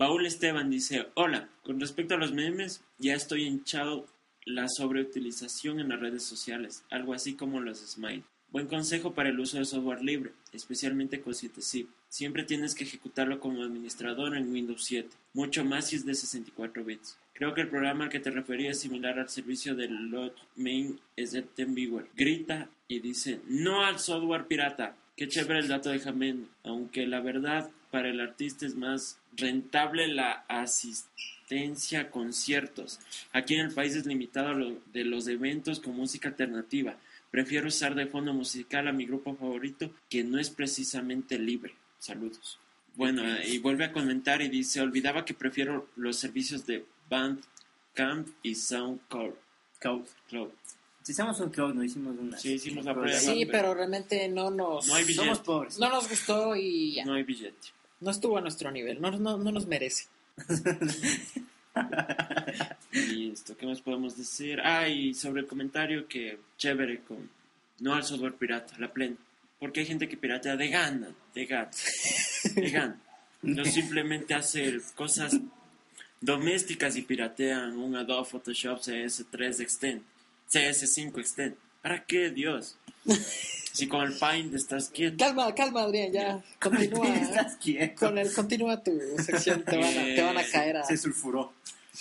[0.00, 4.06] Paul Esteban dice, hola, con respecto a los memes, ya estoy hinchado
[4.44, 8.24] la sobreutilización en las redes sociales, algo así como los smile.
[8.50, 11.86] Buen consejo para el uso de software libre, especialmente con 7zip.
[12.08, 16.84] Siempre tienes que ejecutarlo como administrador en Windows 7, mucho más si es de 64
[16.84, 17.16] bits.
[17.32, 20.98] Creo que el programa al que te refería es similar al servicio de Log Main
[21.16, 22.08] es de TeamViewer.
[22.16, 24.96] Grita y dice, no al software pirata.
[25.16, 30.08] Qué chévere el dato de Jamendo, aunque la verdad para el artista es más rentable
[30.08, 31.39] la asistencia
[31.96, 33.00] a conciertos.
[33.32, 36.96] Aquí en el país es limitado a lo de los eventos con música alternativa.
[37.30, 41.74] Prefiero usar de fondo musical a mi grupo favorito que no es precisamente libre.
[41.98, 42.58] Saludos.
[42.94, 48.54] Bueno, y vuelve a comentar y dice, olvidaba que prefiero los servicios de Bandcamp y
[48.54, 49.34] SoundCloud.
[49.78, 50.06] Cloud.
[50.28, 50.50] Cloud.
[51.02, 52.36] Si hicimos un cloud, no hicimos una.
[52.38, 53.18] Sí, hicimos la prueba.
[53.18, 54.86] Sí, pero realmente no nos...
[54.86, 55.24] No hay billete.
[55.24, 55.78] Somos pobres.
[55.78, 57.04] No nos gustó y ya.
[57.04, 57.68] No hay billete.
[58.00, 59.00] No estuvo a nuestro nivel.
[59.00, 60.06] No, no, no nos merece.
[62.92, 64.60] Listo, ¿qué más podemos decir?
[64.62, 67.28] Ah, y sobre el comentario que chévere con
[67.80, 69.16] no al software pirata, la plena.
[69.58, 71.70] Porque hay gente que piratea de gana, de gana,
[72.54, 73.00] de gana.
[73.42, 75.38] No simplemente hace cosas
[76.20, 80.02] domésticas y piratean un Adobe Photoshop CS3 Extend,
[80.50, 81.56] CS5 Extend.
[81.82, 82.76] ¿Para qué, Dios?
[83.72, 85.16] Si con el Paint estás quieto.
[85.18, 86.44] Calma, calma, Adrián, ya.
[86.60, 87.08] Continúa.
[87.16, 88.06] Estás quieto.
[88.06, 88.92] con el, continúa tu
[89.24, 89.64] sección.
[89.64, 90.84] Te van a, te van a caer a...
[90.84, 91.52] Se sulfuró.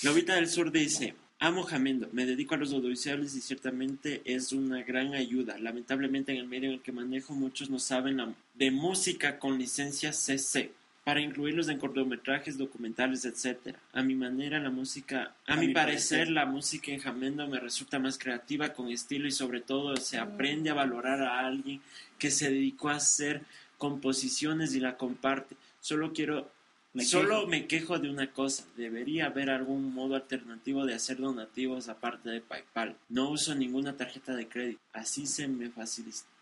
[0.03, 4.83] Lobita del Sur dice, amo Jamendo, me dedico a los audiovisuales y ciertamente es una
[4.83, 5.57] gran ayuda.
[5.59, 9.57] Lamentablemente en el medio en el que manejo muchos no saben la- de música con
[9.57, 10.71] licencia CC
[11.09, 13.75] para incluirlos en cortometrajes, documentales, etc.
[13.93, 16.29] A mi manera la música, a, A mi mi parecer, parecer.
[16.29, 20.69] la música en Jamendo me resulta más creativa, con estilo y sobre todo se aprende
[20.69, 21.81] a valorar a alguien
[22.19, 23.41] que se dedicó a hacer
[23.79, 25.55] composiciones y la comparte.
[25.79, 26.51] Solo quiero
[26.93, 27.47] Me Solo quejo.
[27.47, 32.41] me quejo de una cosa, debería haber algún modo alternativo de hacer donativos aparte de
[32.41, 32.95] PayPal.
[33.09, 35.71] No uso ninguna tarjeta de crédito, así se me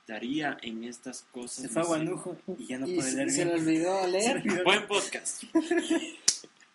[0.07, 1.63] facilitaría en estas cosas.
[1.63, 1.85] Se fue a.
[1.85, 3.59] Guanujo y ya no y puede se, leer se le bien.
[3.65, 4.37] olvidó Se leer.
[4.37, 4.63] olvidó.
[4.63, 5.43] Buen podcast.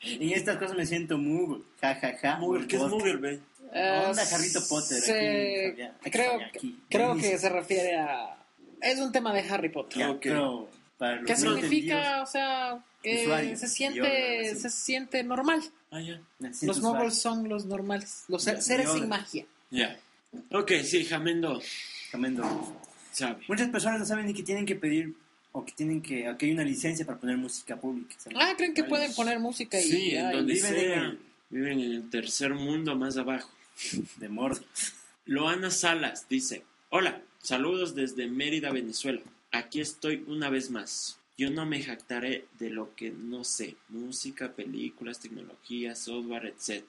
[0.04, 1.62] En estas cosas me siento Moogle.
[1.80, 2.36] Ja, ja, ja.
[2.38, 3.38] Moogle, ¿qué es Moogle?
[3.72, 5.00] Eh, Onda Harry Potter.
[5.00, 5.92] se- aquí, Fabián.
[6.00, 6.78] Aquí, creo, aquí.
[6.90, 8.36] creo que se refiere a...
[8.80, 9.98] Es un tema de Harry Potter.
[10.00, 10.18] Ya, Ok.
[10.22, 10.68] pero
[10.98, 12.20] para los ¿Qué significa?
[12.20, 13.56] O sea, que Usuario.
[13.56, 15.62] se siente, se siente normal.
[15.92, 16.00] Ah,
[16.62, 19.46] Los moguls son los normales, los seres sin magia.
[19.70, 19.96] Ya.
[20.50, 21.62] Ok, sí, Jamendo
[22.10, 22.42] Jamendo.
[23.12, 23.44] Sabe.
[23.48, 25.14] Muchas personas no saben ni que tienen que pedir
[25.52, 28.14] o que tienen que, o que hay una licencia para poner música pública.
[28.36, 30.94] Ah, creen que pueden poner música y Sí, ya, en y donde viven sea.
[30.96, 31.18] en el-
[31.50, 33.50] Viven en el tercer mundo más abajo.
[34.16, 34.62] De mordo.
[35.26, 39.20] Loana Salas dice, hola, saludos desde Mérida, Venezuela.
[39.50, 41.18] Aquí estoy una vez más.
[41.36, 46.84] Yo no me jactaré de lo que no sé, música, películas, tecnología, software, etc.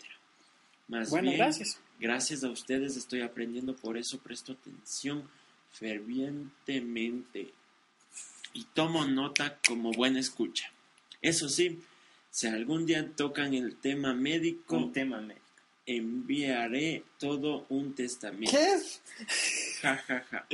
[0.87, 1.77] Más Bueno, bien, gracias.
[1.99, 5.23] gracias a ustedes estoy aprendiendo, por eso presto atención
[5.73, 7.53] fervientemente
[8.53, 10.71] y tomo nota como buena escucha.
[11.21, 11.81] Eso sí,
[12.29, 15.45] Si algún día tocan el tema médico, Con tema médico.
[15.85, 18.51] enviaré todo un testamento.
[18.51, 18.79] ¿Qué?
[19.81, 20.47] Ja, ja, ja.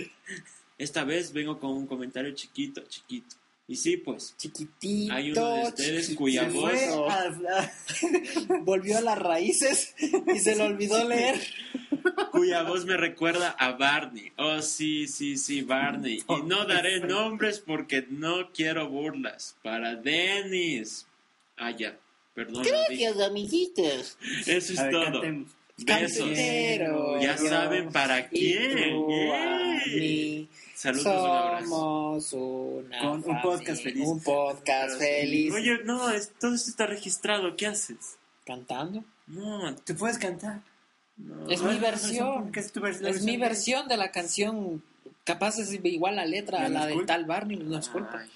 [0.77, 3.35] Esta vez vengo con un comentario chiquito, chiquito.
[3.69, 5.13] Y sí, pues, Chiquitito.
[5.13, 7.71] Hay uno de ustedes cuya Se voz- fue a- a-
[8.63, 11.35] Volvió a las raíces y se le olvidó leer.
[12.31, 14.31] cuya voz me recuerda a Barney.
[14.37, 16.23] Oh, sí, sí, sí, Barney.
[16.27, 19.55] Y no daré nombres porque no quiero burlas.
[19.63, 21.05] Para Dennis.
[21.55, 21.95] Ah, ya.
[22.33, 22.63] Perdón.
[22.89, 23.07] dije.
[23.23, 24.17] amiguitos.
[24.47, 25.11] Eso es ver, todo.
[25.11, 25.49] cantemos.
[25.77, 26.17] Besos.
[26.25, 27.21] Cantero.
[27.21, 28.93] Ya saben para Y quién.
[29.33, 30.47] a mí.
[30.79, 31.67] Saludos, un abrazo.
[32.21, 34.07] Somos una Con un podcast feliz.
[34.07, 35.53] Un podcast feliz.
[35.53, 37.57] Oye, no, es- todo esto está registrado.
[37.57, 38.15] ¿Qué haces?
[38.45, 39.03] Cantando.
[39.27, 40.61] No, Tú puedes cantar.
[41.17, 41.49] no.
[41.49, 42.51] Es ¿Cuál mi versión.
[42.53, 44.81] ¿Qué es tu vers- la Es mi versión de la canción.
[45.25, 48.23] Capaz es igual la letra a la de tal Barney, no es culpa.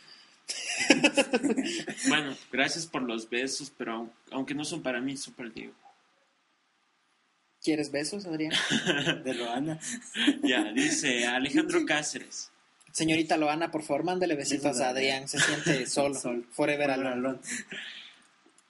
[2.09, 5.71] Bueno, gracias por los besos, pero aun- aunque no son para mí, son para Diego.
[7.63, 8.51] ¿Quieres besos, Adrián?
[9.23, 9.79] De Loana.
[10.43, 12.49] Ya, dice Alejandro Cáceres.
[12.91, 15.27] Señorita Loana, por favor, mándele besitos a Adrián.
[15.27, 16.13] Se siente solo.
[16.15, 16.45] Sol.
[16.51, 17.27] Forever Alon, alone.
[17.27, 17.41] Alon.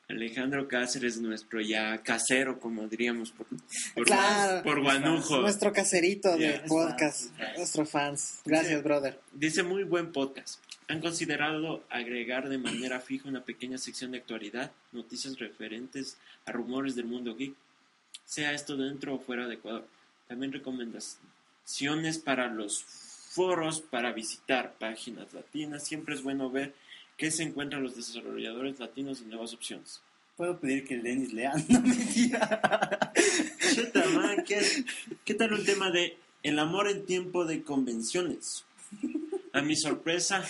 [0.10, 3.48] Alejandro Cáceres, nuestro ya casero, como diríamos, por,
[3.96, 4.62] por, Claro.
[4.64, 5.42] por guanujo.
[5.42, 7.36] Nuestro caserito de podcast.
[7.36, 7.58] Fans.
[7.58, 8.42] Nuestro fans.
[8.46, 9.20] Gracias, brother.
[9.32, 10.60] Dice muy buen podcast.
[10.88, 16.96] ¿Han considerado agregar de manera fija una pequeña sección de actualidad, noticias referentes a rumores
[16.96, 17.56] del mundo geek?
[18.26, 19.88] Sea esto dentro o fuera de Ecuador.
[20.28, 25.86] También recomendaciones para los foros para visitar páginas latinas.
[25.86, 26.74] Siempre es bueno ver
[27.18, 30.02] qué se encuentran los desarrolladores latinos y nuevas opciones.
[30.38, 31.54] Puedo pedir que el Denis lea.
[31.70, 31.82] No.
[33.76, 34.60] Chuta, man, ¿qué,
[35.24, 38.66] qué tal un tema de el amor en tiempo de convenciones?
[39.54, 40.44] A mi sorpresa,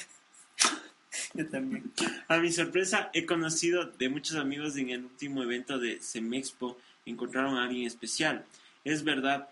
[1.33, 1.91] Yo también.
[2.27, 7.57] A mi sorpresa, he conocido de muchos amigos en el último evento de Semexpo encontraron
[7.57, 8.45] a alguien especial.
[8.83, 9.49] Es verdad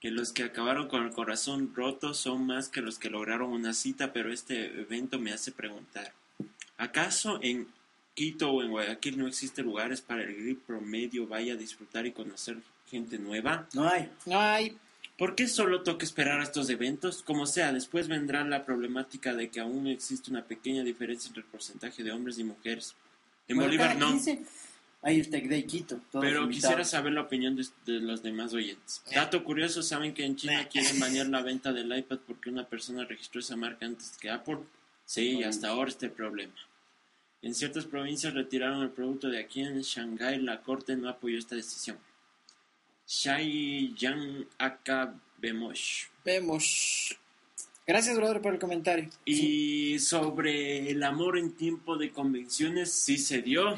[0.00, 3.74] que los que acabaron con el corazón roto son más que los que lograron una
[3.74, 6.12] cita, pero este evento me hace preguntar,
[6.76, 7.66] ¿acaso en
[8.14, 12.12] Quito o en Guayaquil no existen lugares para el grip promedio vaya a disfrutar y
[12.12, 12.58] conocer
[12.88, 13.66] gente nueva?
[13.74, 14.10] No hay.
[14.32, 14.76] Ay,
[15.16, 17.24] ¿Por qué solo toca esperar a estos eventos?
[17.24, 21.48] Como sea, después vendrá la problemática de que aún existe una pequeña diferencia entre el
[21.48, 22.94] porcentaje de hombres y mujeres.
[23.48, 24.44] En Bueno, Bolívar no, 15
[25.02, 26.00] Hay el Tech Day Quito.
[26.12, 26.48] pero invitados.
[26.50, 29.02] quisiera saber la opinión de, de los demás oyentes.
[29.14, 33.04] Dato curioso, ¿saben que en China quieren banear la venta del iPad porque una persona
[33.04, 34.58] registró esa marca antes que Apple?
[35.04, 36.52] Sí, y hasta ahora está el problema.
[37.40, 41.54] En ciertas provincias retiraron el producto de aquí en Shanghái, la corte no apoyó esta
[41.54, 41.96] decisión.
[43.06, 46.06] Shai Yang Akabemosh.
[46.24, 47.16] vemos.
[47.86, 49.08] Gracias, brother, por el comentario.
[49.24, 53.76] Y sobre el amor en tiempo de convenciones, sí se dio.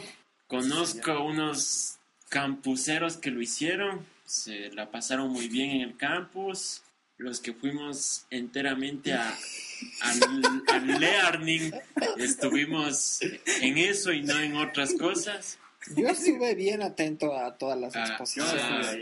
[0.50, 4.04] Conozco unos campuseros que lo hicieron.
[4.26, 6.82] Se la pasaron muy bien en el campus.
[7.18, 9.32] Los que fuimos enteramente a,
[10.00, 11.72] al, al learning,
[12.16, 13.20] estuvimos
[13.60, 15.58] en eso y no en otras cosas.
[15.96, 18.62] Yo estuve bien atento a todas las Ah, exposiciones.
[18.62, 18.96] Ah.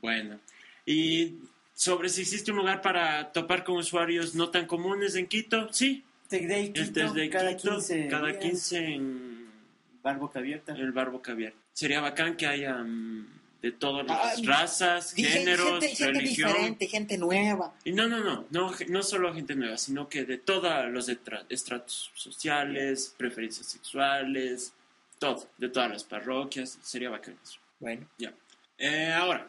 [0.00, 0.38] Bueno,
[0.84, 1.34] y
[1.74, 6.04] sobre si existe un lugar para topar con usuarios no tan comunes en Quito, sí,
[6.28, 6.82] Tech Day Quito.
[6.82, 8.38] Este es de cada Quito, 15 cada días.
[8.42, 9.45] 15 en
[10.06, 10.72] Bar boca abierta.
[10.72, 11.52] el Barbo Caviar.
[11.72, 13.26] Sería bacán que haya mm,
[13.60, 16.48] de todas las Ah, razas, géneros, gente, gente religión.
[16.52, 17.74] diferente, gente nueva.
[17.84, 22.12] Y no, no, no, no, no solo gente nueva, sino que de todos los estratos
[22.14, 24.72] sociales, preferencias sexuales,
[25.18, 27.58] todo, de todas las parroquias, sería bacán eso.
[27.80, 28.32] Bueno, Ya.
[28.78, 29.48] Eh, ahora,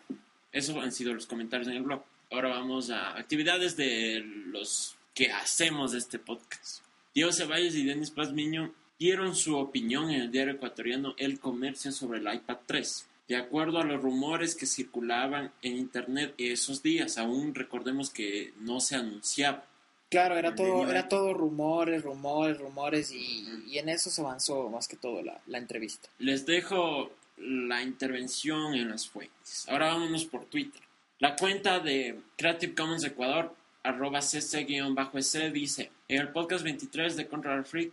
[0.51, 2.01] esos han sido los comentarios en el blog.
[2.31, 6.81] Ahora vamos a actividades de los que hacemos de este podcast.
[7.13, 12.19] Diego Ceballos y Denis Pazmiño dieron su opinión en el diario ecuatoriano El Comercio sobre
[12.19, 13.07] el iPad 3.
[13.27, 18.79] De acuerdo a los rumores que circulaban en internet esos días, aún recordemos que no
[18.79, 19.65] se anunciaba.
[20.10, 24.88] claro, era todo, era todo rumores, rumores, rumores y, y en eso se avanzó más
[24.88, 26.10] que todo la, la entrevista.
[26.19, 29.65] Les dejo la intervención en las fuentes.
[29.67, 30.81] Ahora vámonos por Twitter.
[31.19, 37.65] La cuenta de Creative Commons Ecuador, arroba cc-es, dice, en el podcast 23 de Control
[37.65, 37.91] Freak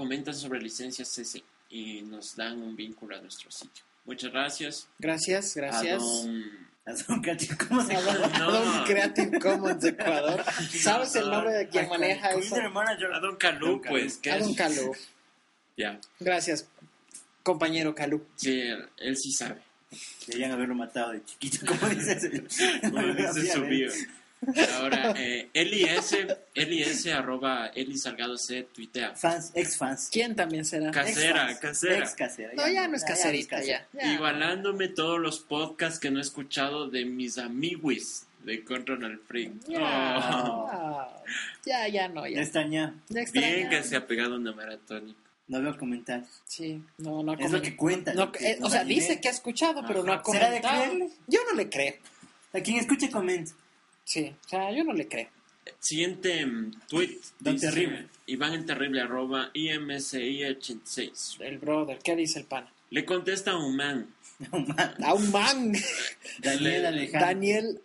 [0.00, 3.84] comentan sobre licencias CC y nos dan un vínculo a nuestro sitio.
[4.06, 4.88] Muchas gracias.
[4.98, 6.02] Gracias, gracias.
[6.02, 8.16] A don- A Don Cacho, ¿Cómo se A llama?
[8.18, 8.50] don- No.
[8.52, 10.42] don Creative Commons Ecuador.
[10.82, 12.56] ¿Sabes el nombre de quien maneja eso?
[12.56, 13.82] a don Calú, Don Calú.
[13.90, 14.16] pues.
[14.16, 14.96] que A don Calú.
[15.76, 16.66] Ya, Gracias,
[17.42, 18.24] compañero Calú.
[18.36, 19.60] sí, él, él sí sabe.
[20.26, 23.90] Deberían haberlo matado de chiquito, como dice ese- Como dice su bio.
[24.78, 29.14] Ahora, eh, Eli S, Eli S, arroba Eli Salgado C, tuitea.
[29.14, 30.08] Fans, ex fans.
[30.10, 30.90] ¿Quién también será?
[30.90, 31.98] Casera, casera.
[31.98, 32.52] Ex casera.
[32.54, 33.86] No, ya no es caserita, ya.
[33.92, 34.12] ya.
[34.14, 39.52] Igualándome todos los podcasts que no he escuchado de mis amiguis de Control Freak.
[39.68, 39.78] Ya,
[40.18, 41.22] Oh.
[41.66, 42.42] ya, ya no, Ya ya.
[42.42, 42.94] extraña.
[43.10, 43.46] Ya extraña.
[43.54, 45.14] Bien que se ha pegado una maratón.
[45.48, 46.28] No veo comentarios.
[46.46, 48.14] Sí, no, no ha Es lo que cuenta.
[48.14, 50.24] no, lo que eh, o sea, dice que ha escuchado, pero no ha Ajá.
[50.32, 50.82] ¿Será de comentado.
[50.84, 51.10] creerle?
[51.26, 51.94] Yo no le creo.
[52.54, 53.52] A quien escuche, comenta.
[54.10, 55.28] Sí, o sea, yo no le creo.
[55.78, 57.18] Siguiente mm, tweet.
[57.38, 58.08] Dice, Terrible.
[58.26, 61.40] Iván el Terrible, arroba IMSI86.
[61.40, 62.72] El brother, ¿qué dice el pana?
[62.90, 64.12] Le contesta a un man.
[65.04, 65.72] A un man.
[66.40, 67.20] Daniel Le- Alejandro.
[67.20, 67.80] Daniel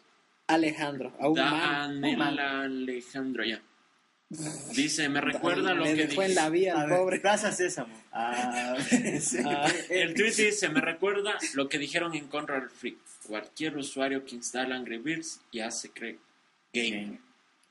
[0.47, 1.13] Alejandro.
[1.19, 2.01] A un man.
[2.01, 3.61] Daniel Alejandro, ya.
[4.29, 7.19] Dice, me recuerda lo que dejó en la vía ver, pobre.
[7.19, 7.95] Plaza Sésamo.
[8.11, 8.75] Ah,
[9.19, 9.37] sí.
[9.45, 9.71] Ah.
[9.89, 12.97] El tweet dice, me recuerda lo que dijeron en Control Freak.
[13.27, 16.17] Cualquier usuario que instala Angry Birds ya se cree
[16.73, 17.19] game.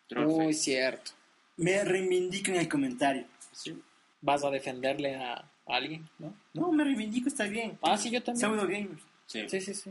[0.09, 0.43] Trollface.
[0.43, 1.13] Muy cierto.
[1.57, 3.25] Me reivindico en el comentario.
[3.53, 3.77] Sí.
[4.21, 6.35] Vas a defenderle a alguien, ¿no?
[6.53, 7.79] No, me reivindico, está bien.
[7.83, 8.41] Ah, sí, yo también.
[8.41, 9.03] Pseudo gamers.
[9.27, 9.49] Sí.
[9.49, 9.91] Sí, sí, sí.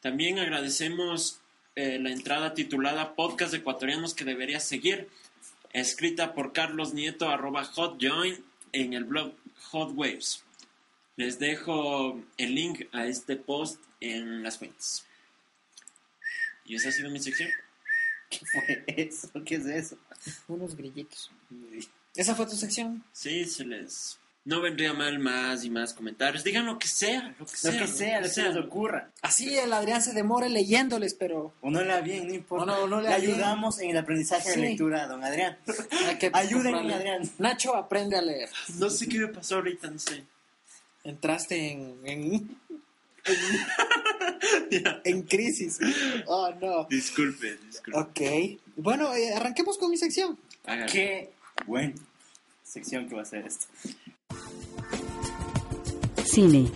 [0.00, 1.40] También agradecemos
[1.76, 5.08] eh, la entrada titulada Podcast Ecuatorianos que deberías seguir,
[5.72, 9.34] escrita por Carlos Nieto, arroba hotjoin, en el blog
[9.70, 10.44] Hot Waves.
[11.16, 15.04] Les dejo el link a este post en las fuentes.
[16.64, 17.50] Y esa ha sido mi sección.
[18.28, 19.28] ¿Qué fue eso?
[19.44, 19.98] ¿Qué es eso?
[20.46, 21.30] Unos grillitos.
[22.14, 23.04] ¿Esa fue tu sección?
[23.12, 24.19] Sí, se les...
[24.42, 26.42] No vendría mal más y más comentarios.
[26.44, 27.78] Digan lo que sea, lo que Lo sea.
[27.78, 29.10] que sea, lo que se les ocurra.
[29.20, 32.64] Así el Adrián se demore leyéndoles, pero O no lea bien, no importa.
[32.64, 33.20] O no- no le bien.
[33.32, 34.60] ayudamos en el aprendizaje Sí.
[34.60, 35.58] de lectura don Adrián.
[36.08, 36.94] hay que Ayúdenme.
[36.94, 37.30] Adrián.
[37.38, 38.48] Nacho aprende a leer.
[38.78, 40.24] No sé qué me pasó ahorita, no sé.
[41.04, 42.58] Entraste en, en,
[45.04, 45.78] en crisis.
[46.26, 46.84] Oh, no.
[46.88, 47.98] Disculpe, disculpe.
[47.98, 48.60] Ok.
[48.76, 50.38] Bueno, eh, arranquemos con mi sección.
[50.64, 50.90] Hágalo.
[50.90, 51.30] Qué
[51.66, 51.94] buena
[52.64, 53.66] sección que va a ser esto.
[56.24, 56.70] Cine.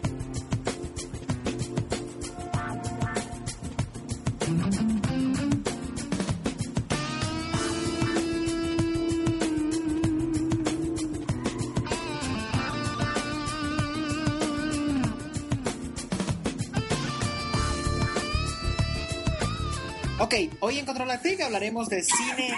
[20.19, 22.57] Ok, hoy en Control Freak hablaremos de cine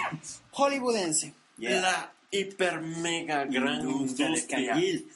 [0.51, 1.33] hollywoodense.
[1.57, 1.81] Yeah.
[1.81, 5.07] La hiper mega gran Industria canguil.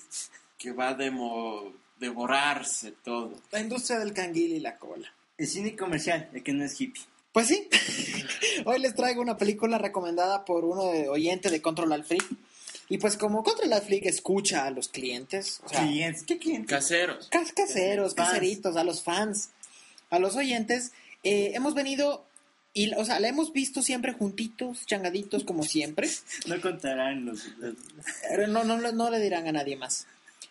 [0.58, 3.34] que va a demo- devorarse todo.
[3.52, 5.12] La industria del canguil y la cola.
[5.38, 7.04] El cine comercial, el que no es hippie.
[7.32, 7.68] Pues sí,
[8.66, 12.26] hoy les traigo una película recomendada por uno de, oyente de Control Alt Freak.
[12.90, 16.70] Y pues como Control Alt Freak escucha a los clientes, o sea, Clientes, ¿qué clientes?
[16.70, 17.30] Caseros.
[17.30, 19.50] cas- caseros, caseritos, a los fans,
[20.10, 20.92] a los oyentes,
[21.24, 22.26] eh, hemos venido
[22.74, 26.10] y, o sea, la hemos visto siempre juntitos, changaditos como siempre.
[26.48, 27.48] No contarán los...
[28.50, 30.08] no, no, no le dirán a nadie más.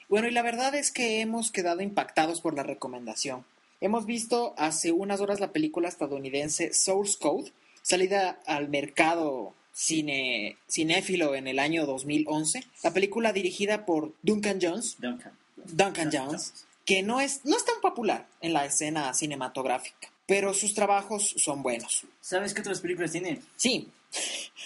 [0.09, 3.45] Bueno, y la verdad es que hemos quedado impactados por la recomendación.
[3.81, 7.53] Hemos visto hace unas horas la película estadounidense Source Code,
[7.83, 12.65] salida al mercado cine, cinéfilo en el año 2011.
[12.83, 15.33] La película dirigida por Duncan Jones, Duncan.
[15.57, 20.75] Duncan Jones, que no es, no es tan popular en la escena cinematográfica, pero sus
[20.75, 22.07] trabajos son buenos.
[22.21, 23.41] ¿Sabes qué otras películas tiene?
[23.57, 23.89] Sí,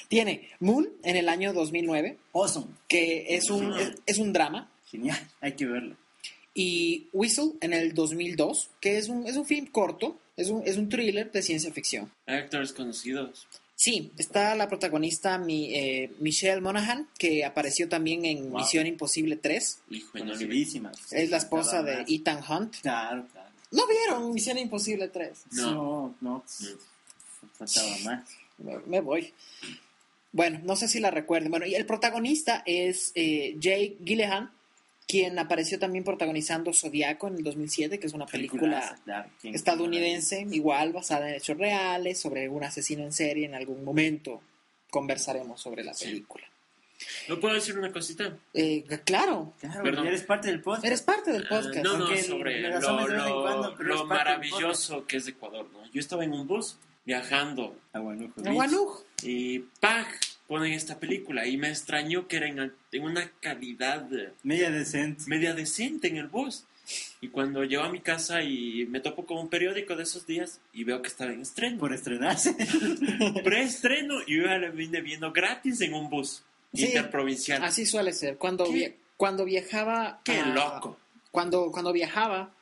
[0.09, 2.66] tiene Moon en el año 2009, Awesome.
[2.87, 5.96] que es un, es- es un drama, Genial, hay que verlo.
[6.55, 10.77] y Whistle en el 2002, que es un, es un film corto, es un, es
[10.77, 12.12] un thriller de ciencia ficción.
[12.27, 13.46] Actores conocidos.
[13.77, 18.61] Sí, está la protagonista mi, eh, Michelle Monaghan, que apareció también en Wow.
[18.61, 19.79] Misión Imposible 3.
[19.90, 20.18] Hijo.
[21.11, 22.05] Es la esposa de.
[22.09, 22.77] Ethan Hunt.
[22.83, 23.43] Claro, claro.
[23.74, 25.44] ¿No vieron Misión Imposible 3?
[25.52, 25.72] No.
[25.72, 26.44] No, no.
[27.58, 28.28] Faltaba más.
[28.58, 29.32] Me, me voy.
[30.32, 31.50] Bueno, no sé si la recuerden.
[31.50, 34.50] Bueno, y el protagonista es eh, Jake Gyllenhaal,
[35.06, 39.30] quien apareció también protagonizando Zodiaco en el 2007, que es una película Peliculaza, claro.
[39.40, 43.46] ¿Quién- estadounidense, igual basada en hechos reales, sobre un asesino en serie.
[43.46, 44.40] En algún momento
[44.90, 46.06] conversaremos sobre la Sí.
[47.28, 48.37] ¿No puedo decir una cosita?
[48.54, 50.07] Eh, claro, Claro, Perdón.
[50.07, 50.85] eres parte del podcast.
[50.87, 51.76] eres parte del Ah, podcast.
[51.85, 55.85] no, no, Aunque sobre lo, la lo- cuando, lo maravilloso que es Ecuador, ¿no?
[55.92, 59.02] Yo estaba en un bus viajando Ah, bueno, hijo, Aguanuj.
[59.22, 60.07] y ¡pag!
[60.46, 64.07] ponen esta película y me extrañó que era en, en una calidad
[64.42, 65.24] Media decente.
[65.26, 66.64] media decente en el bus.
[67.22, 70.61] Y cuando llego a mi casa y me topo con un periódico de esos días
[70.74, 71.78] y veo que estaba en estreno.
[71.78, 72.54] Por estrenarse.
[73.42, 76.42] Preestreno y yo lo vine viendo gratis en un bus
[76.74, 77.62] Sí, interprovincial.
[77.62, 78.37] Así suele ser.
[78.37, 78.66] Cuando,
[79.16, 80.20] cuando viajaba...
[80.24, 80.98] ¡Qué a- loco!
[81.30, 82.52] Cuando, cuando viajaba,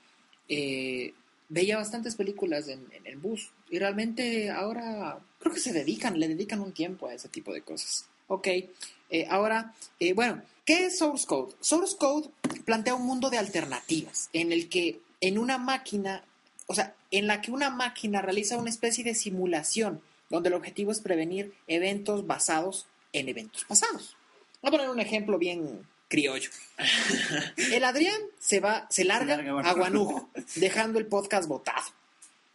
[0.49, 1.13] eh,
[1.49, 6.29] veía bastantes películas en, en el bus y realmente ahora creo que se dedican, le
[6.29, 8.07] dedican un tiempo a ese tipo de cosas.
[8.29, 11.55] Ok, eh, ahora, eh, bueno, ¿qué es Source Code?
[11.61, 12.31] Source Code
[12.65, 16.25] plantea un mundo de alternativas en el que en una máquina,
[16.67, 20.01] o sea, en la que una máquina realiza una especie de simulación
[20.31, 24.17] donde el objetivo es prevenir eventos basados en eventos pasados.
[24.61, 26.51] Voy a poner un ejemplo bien criollo.
[27.73, 31.87] El Adrián se va, se larga, Se larga a Guanujo, dejando el podcast botado.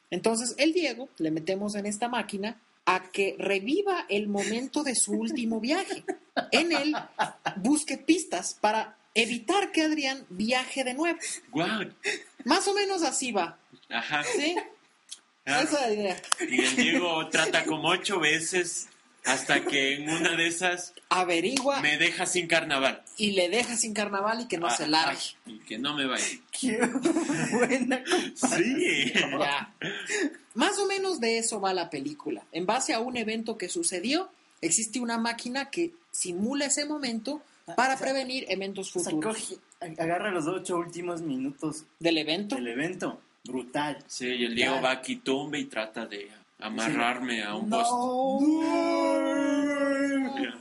[0.10, 5.12] Entonces, el Diego le metemos en esta máquina a que reviva el momento de su
[5.12, 6.04] último viaje.
[6.52, 6.96] En él
[7.58, 11.20] busque pistas para evitar que Adrián viaje de nuevo.
[11.50, 11.92] Guau.
[12.46, 13.58] Más o menos así va.
[13.90, 14.24] Ajá.
[14.24, 14.56] ¿Sí?
[15.44, 16.22] Esa es la idea.
[16.48, 18.88] Y el Diego trata como ocho veces
[19.28, 23.04] hasta que en una de esas Averigua me deja sin carnaval.
[23.18, 25.20] y le deja sin carnaval y que no se Ah, largue.
[25.36, 26.26] ah, Y que no me vaya.
[26.60, 26.78] Qué
[27.52, 28.04] buena
[28.36, 29.12] Sí.
[29.14, 29.74] Ya.
[30.54, 32.44] Más o menos de eso va la película.
[32.52, 34.30] En base a un evento que sucedió,
[34.62, 37.42] existe una máquina que simula ese momento
[37.76, 39.60] para O sea, prevenir eventos O sea, futuros coge-
[40.00, 42.56] agarra los ocho últimos minutos del evento.
[42.56, 43.22] del evento.
[43.44, 44.00] Brutal.
[44.08, 44.82] Sí, y el Diego Ya.
[44.82, 46.30] va a Quitumbe y trata de
[46.60, 47.78] amarrarme a un No.
[47.78, 47.94] poste.
[50.44, 50.58] Ya.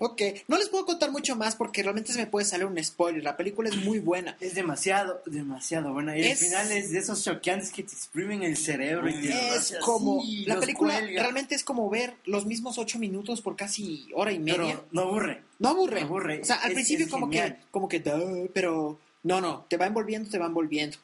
[0.00, 3.24] Ok, no les puedo contar mucho más porque realmente se me puede salir un spoiler.
[3.24, 4.36] La película es muy buena.
[4.38, 6.16] Es demasiado, demasiado buena.
[6.16, 9.08] Y Es- el final es de esos choqueantes que te exprimen el cerebro.
[9.10, 11.20] y te Es como así, la película cuelga.
[11.22, 14.58] realmente es como ver los mismos ocho minutos por casi hora y media.
[14.58, 15.42] Pero no aburre.
[15.58, 16.00] no aburre.
[16.02, 16.40] no aburre.
[16.42, 17.56] O sea, al Es- principio es como genial.
[17.56, 20.96] que como que "Duh", pero no, no, te va envolviendo, te va envolviendo.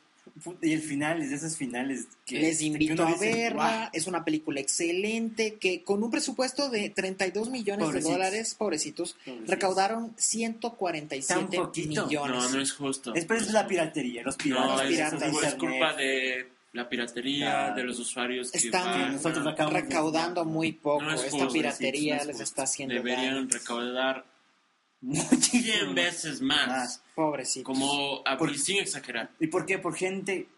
[0.62, 3.54] Y el final es de esos finales que Les que invito uno a dice, verla.
[3.78, 3.88] "Guau".
[3.92, 8.04] Es una película excelente que con un presupuesto de 32 millones Pobrecitos.
[8.10, 9.48] de dólares, pobrecitos, Pobrecitos.
[9.50, 12.06] recaudaron 147 Tan poquito.
[12.06, 12.36] millones.
[12.36, 13.14] No, no es justo.
[13.14, 14.66] Es, pero es la piratería, los piratas.
[14.66, 15.22] No, los es, piratas.
[15.22, 17.74] esos de es culpa de la piratería, Claro.
[17.76, 21.02] de los usuarios que Están van- recaudando muy poco.
[21.04, 23.48] No es Esta piratería es les está haciendo deberían daño.
[23.50, 24.24] recaudar
[25.12, 26.66] 100 veces más.
[26.68, 27.00] más.
[27.14, 27.64] Pobrecito.
[27.64, 29.78] Como, a- Por- sin exagerar, ¿Y por qué?
[29.78, 30.48] Por gente,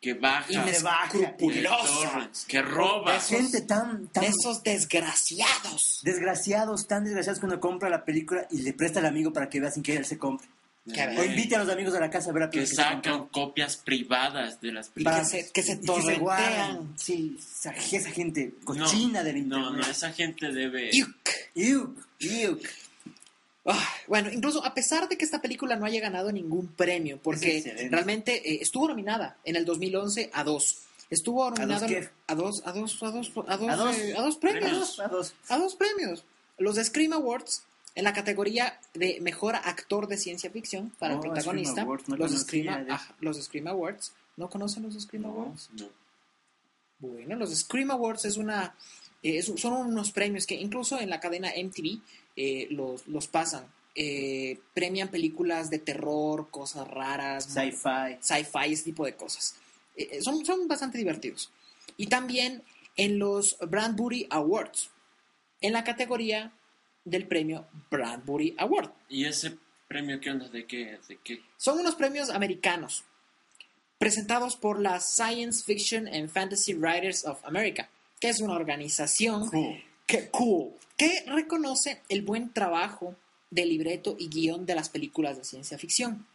[0.00, 2.10] que baja, Inescrupulosa.
[2.10, 3.16] torrents, que roba.
[3.16, 6.00] Esos- gente tan, tan Esos desgraciados.
[6.04, 9.60] desgraciados, tan desgraciados que uno compra la película y le presta al amigo para que
[9.60, 10.46] vea sin que él se compre.
[10.92, 11.10] Que a.
[11.18, 12.76] O invite a los amigos a la casa a ver la que compró.
[12.76, 15.28] sacan copias privadas de las películas.
[15.32, 16.92] que se, que se que guardan.
[16.96, 19.66] Sí, esa, esa gente cochina del internet.
[19.72, 20.90] No, no, esa gente debe...
[20.94, 21.10] Iuk.
[21.56, 22.60] Iuk, iuk.
[24.06, 28.36] Bueno, incluso a pesar de que esta película no haya ganado ningún premio, porque realmente
[28.52, 30.82] eh, estuvo nominada en el 2011 a dos.
[31.10, 31.86] Estuvo nominada
[32.26, 33.98] a dos, a dos, a dos, a dos, ¿A dos?
[33.98, 35.00] eh, a dos premios.
[35.00, 35.34] A dos.
[35.48, 36.24] A dos premios.
[36.58, 37.62] Los Scream Awards
[37.94, 41.72] en la categoría de mejor actor de ciencia ficción para el Oh, protagonista.
[41.72, 42.86] Scream Awards, no los, Scream,
[43.20, 44.12] los Awards.
[44.36, 45.70] ¿No conocen los Scream Awards?
[45.78, 45.88] No.
[46.98, 48.74] Bueno, los Scream Awards es una,
[49.22, 52.00] eh, es- son unos premios que incluso en la cadena MTV
[52.36, 53.66] eh, los, los pasan.
[53.94, 58.18] Eh, premian películas de terror, cosas raras, Sci-fi.
[58.20, 59.56] sci-fi, ese tipo de cosas.
[59.96, 61.50] Eh, eh, son, son bastante divertidos.
[61.96, 62.62] Y también
[62.96, 64.90] en los Bradbury Awards,
[65.62, 66.52] en la categoría
[67.04, 68.90] del premio Bradbury Award.
[69.08, 69.56] ¿Y ese
[69.88, 70.48] premio qué onda?
[70.48, 70.98] ¿De qué?
[71.08, 71.40] ¿De qué?
[71.56, 73.04] Son unos premios americanos
[73.98, 77.88] presentados por la Science Fiction and Fantasy Writers of America,
[78.20, 79.82] que es una organización Cool.
[80.06, 83.14] que, cool, que reconoce el buen trabajo
[83.50, 86.26] de libreto y guion de las películas de ciencia ficción.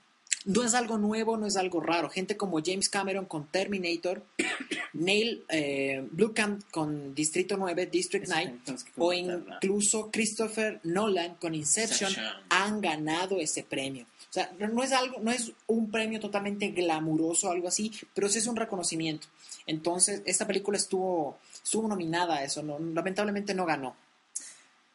[0.44, 2.10] No es algo nuevo, no es algo raro.
[2.10, 4.26] Gente como James Cameron con Terminator,
[4.94, 11.36] Neil eh, Blomkamp con Distrito 9, District Eso 9, tenemos que o incluso Christopher Nolan
[11.36, 12.36] con Inception Inception.
[12.50, 14.06] han ganado ese premio.
[14.32, 18.30] O sea, no es algo, no es un premio totalmente glamuroso o algo así, pero
[18.30, 19.28] sí es un reconocimiento.
[19.68, 23.94] Entonces, esta película estuvo, estuvo nominada a eso, no, lamentablemente no ganó.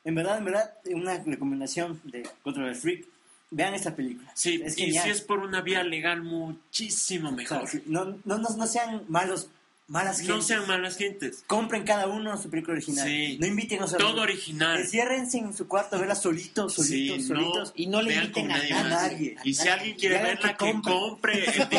[0.06, 3.04] En verdad, en verdad, una recomendación de Control del Freak.
[3.50, 4.30] Vean esta película.
[4.34, 7.68] Sí, es y si es por una vía legal muchísimo O sea, mejor.
[7.86, 9.48] no, no, no, no sean malos,
[9.88, 10.46] malas No gentes.
[10.46, 11.44] sean malas gentes.
[11.46, 13.06] Compren cada uno su película original.
[13.06, 13.36] Sí.
[13.40, 14.80] No inviten a Todo original.
[14.80, 17.68] Enciérrense en su cuarto a verla solitos, solitos, Sí, solitos.
[17.68, 19.46] no, Y no le inviten a nadie a.
[19.46, 20.92] Y si alguien quiere verla, que que compre.
[20.92, 21.68] compre el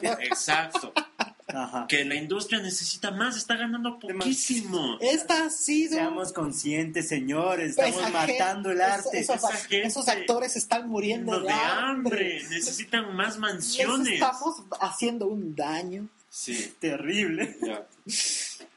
[0.00, 0.18] DVD.
[0.22, 0.94] Exacto.
[1.54, 1.86] Ajá.
[1.88, 4.98] Que la industria necesita más, está ganando poquísimo.
[5.00, 5.94] Esta ha sido...
[5.94, 7.70] Seamos conscientes, señores.
[7.70, 9.20] Estamos Esa matando el arte.
[9.20, 12.38] Esos, Esa esos gente actores están muriendo de, de hambre.
[12.40, 12.42] hambre.
[12.50, 14.14] Necesitan más Les mansiones.
[14.14, 16.08] estamos haciendo un daño.
[16.28, 16.72] Sí.
[16.80, 17.56] Terrible.
[17.62, 17.86] ya.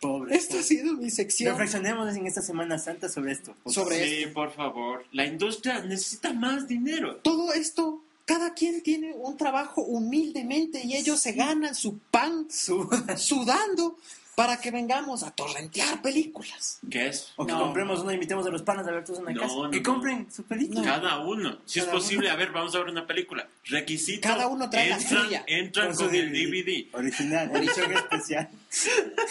[0.02, 0.36] Pobre.
[0.36, 1.54] Esta ha sido mi sección.
[1.54, 3.56] Reflexionemos en esta Semana Santa sobre esto.
[3.66, 4.06] Sobre.
[4.08, 5.06] Sí, por favor.
[5.14, 7.16] La industria necesita más dinero.
[7.18, 12.48] Todo esto cada quien tiene un trabajo humildemente y ellos se ganan su pan
[13.18, 13.98] sudando
[14.36, 16.80] para que vengamos a torrentear películas.
[16.92, 17.30] ¿Qué es?
[17.38, 17.60] O que No.
[17.62, 19.54] compremos una, invitemos a los panas a ver todos en la No, casa.
[19.56, 19.84] no, que no.
[19.94, 20.82] compren su película.
[20.84, 21.60] Cada uno.
[21.66, 23.48] Si Cada es posible, a ver, vamos a ver una película.
[23.64, 24.28] Requisito.
[24.28, 25.44] Cada uno trae la entran, suya.
[25.48, 26.94] Entran Con su con el DVD.
[26.96, 28.50] Original, edición especial.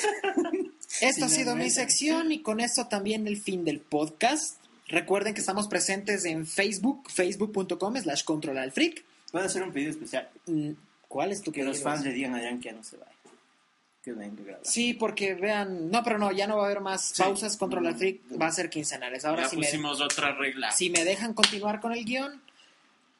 [1.00, 4.56] Esto ha sido mi sección y con esto también el fin del podcast.
[4.88, 9.04] Recuerden que estamos presentes en Facebook, facebook.com slash control al freak.
[9.32, 10.28] Puedo hacer un pedido especial.
[10.46, 10.72] Mm,
[11.08, 11.90] ¿Cuál es tu Que los pedido?
[11.90, 13.10] fans le digan a Adrián que ya no se vaya.
[14.02, 14.60] Que venga a grabar.
[14.66, 17.22] Sí, porque vean, no, pero no, ya no va a haber más Sí.
[17.22, 17.56] pausas.
[17.56, 19.24] Control al freak va a ser quincenales.
[19.24, 20.70] Ahora ya sí me, pusimos otra regla.
[20.72, 22.42] si me dejan continuar con el guion,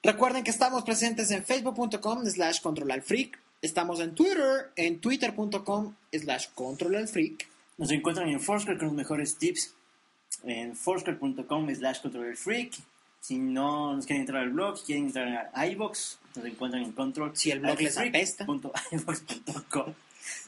[0.02, 3.38] recuerden que estamos presentes en facebook.com slash control al freak.
[3.62, 7.48] Estamos en Twitter, en twitter.com slash control al freak.
[7.78, 9.73] Nos encuentran en Foursquare con los mejores tips.
[10.46, 12.74] En foursquare.com slash control el freak.
[13.20, 17.34] Si no nos quieren entrar al blog, quieren entrar a iVox, nos encuentran en control.
[17.34, 18.46] Si el blog les apesta.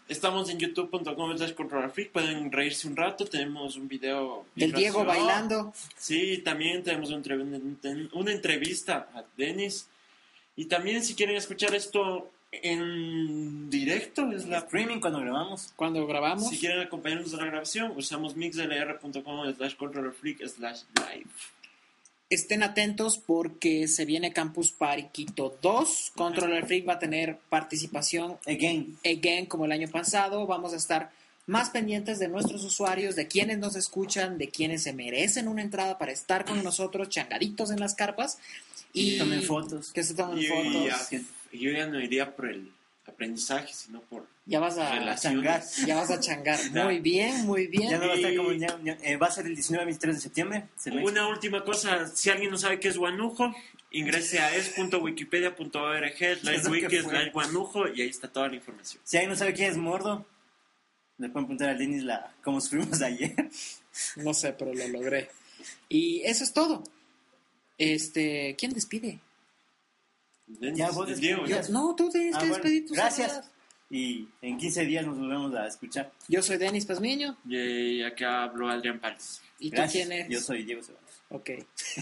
[0.08, 2.10] Estamos en youtube.com slash control freak.
[2.12, 3.24] Pueden reírse un rato.
[3.24, 4.44] Tenemos un video.
[4.54, 5.72] Del Diego bailando.
[5.96, 9.88] Sí, también tenemos una entrevista a Denis.
[10.54, 15.72] Y también si quieren escuchar esto en directo, es la Streaming cuando grabamos.
[15.76, 16.48] Cuando grabamos.
[16.48, 21.26] Si quieren acompañarnos a la grabación, usamos mixlr.com slash controllerfreak slash live.
[22.28, 26.12] Estén atentos porque se viene Campus Party Quito 2.
[26.16, 28.98] Control al Freak va a tener participación Again.
[29.04, 30.44] again como el año pasado.
[30.44, 31.12] Vamos a estar
[31.46, 35.98] más pendientes de nuestros usuarios, de quienes nos escuchan, de quienes se merecen una entrada
[35.98, 38.38] para estar con nosotros, changaditos en las carpas.
[38.92, 39.92] Y Que tomen fotos.
[39.92, 41.08] Que se tomen Y- y fotos.
[41.52, 42.72] Yo ya no iría por el
[43.06, 45.76] aprendizaje, sino por Ya vas a relaciones.
[45.86, 46.58] ya vas a changar.
[46.84, 47.90] Muy bien, muy bien.
[47.90, 50.14] Ya no va a estar Y- como ya- ya- eh, va a ser el 19-23
[50.16, 50.64] de septiembre.
[50.76, 53.54] Se Una última cosa, si alguien no sabe qué es guanujo,
[53.92, 59.00] ingrese a es.wikipedia.org slash wiki slash guanujo y ahí está toda la información.
[59.04, 60.26] Si alguien no sabe quién es Mordo,
[61.18, 63.34] le pueden preguntar a Denis la, cómo sufrimos ayer.
[64.16, 65.30] No sé, pero lo logré.
[65.88, 66.82] Y eso es todo.
[67.78, 69.20] Este, ¿quién despide?
[70.46, 71.62] Denis, Ya, vos Diego, ya.
[71.70, 73.30] No, tú tienes Ah, que bueno, despedir tus gracias.
[73.32, 73.50] saludos.
[73.90, 76.12] Y en 15 días nos volvemos a escuchar.
[76.28, 77.36] Yo soy Denis Pazmiño.
[77.48, 79.40] Y acá habló Adrián Pález.
[79.60, 80.28] ¿Y tú quién eres?
[80.28, 81.22] Yo soy Diego Ceballos.
[81.30, 81.50] Ok.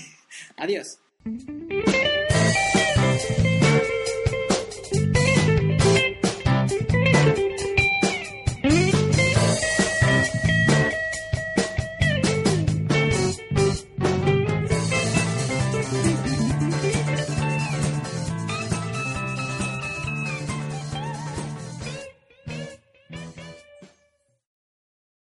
[0.57, 0.99] Adiós.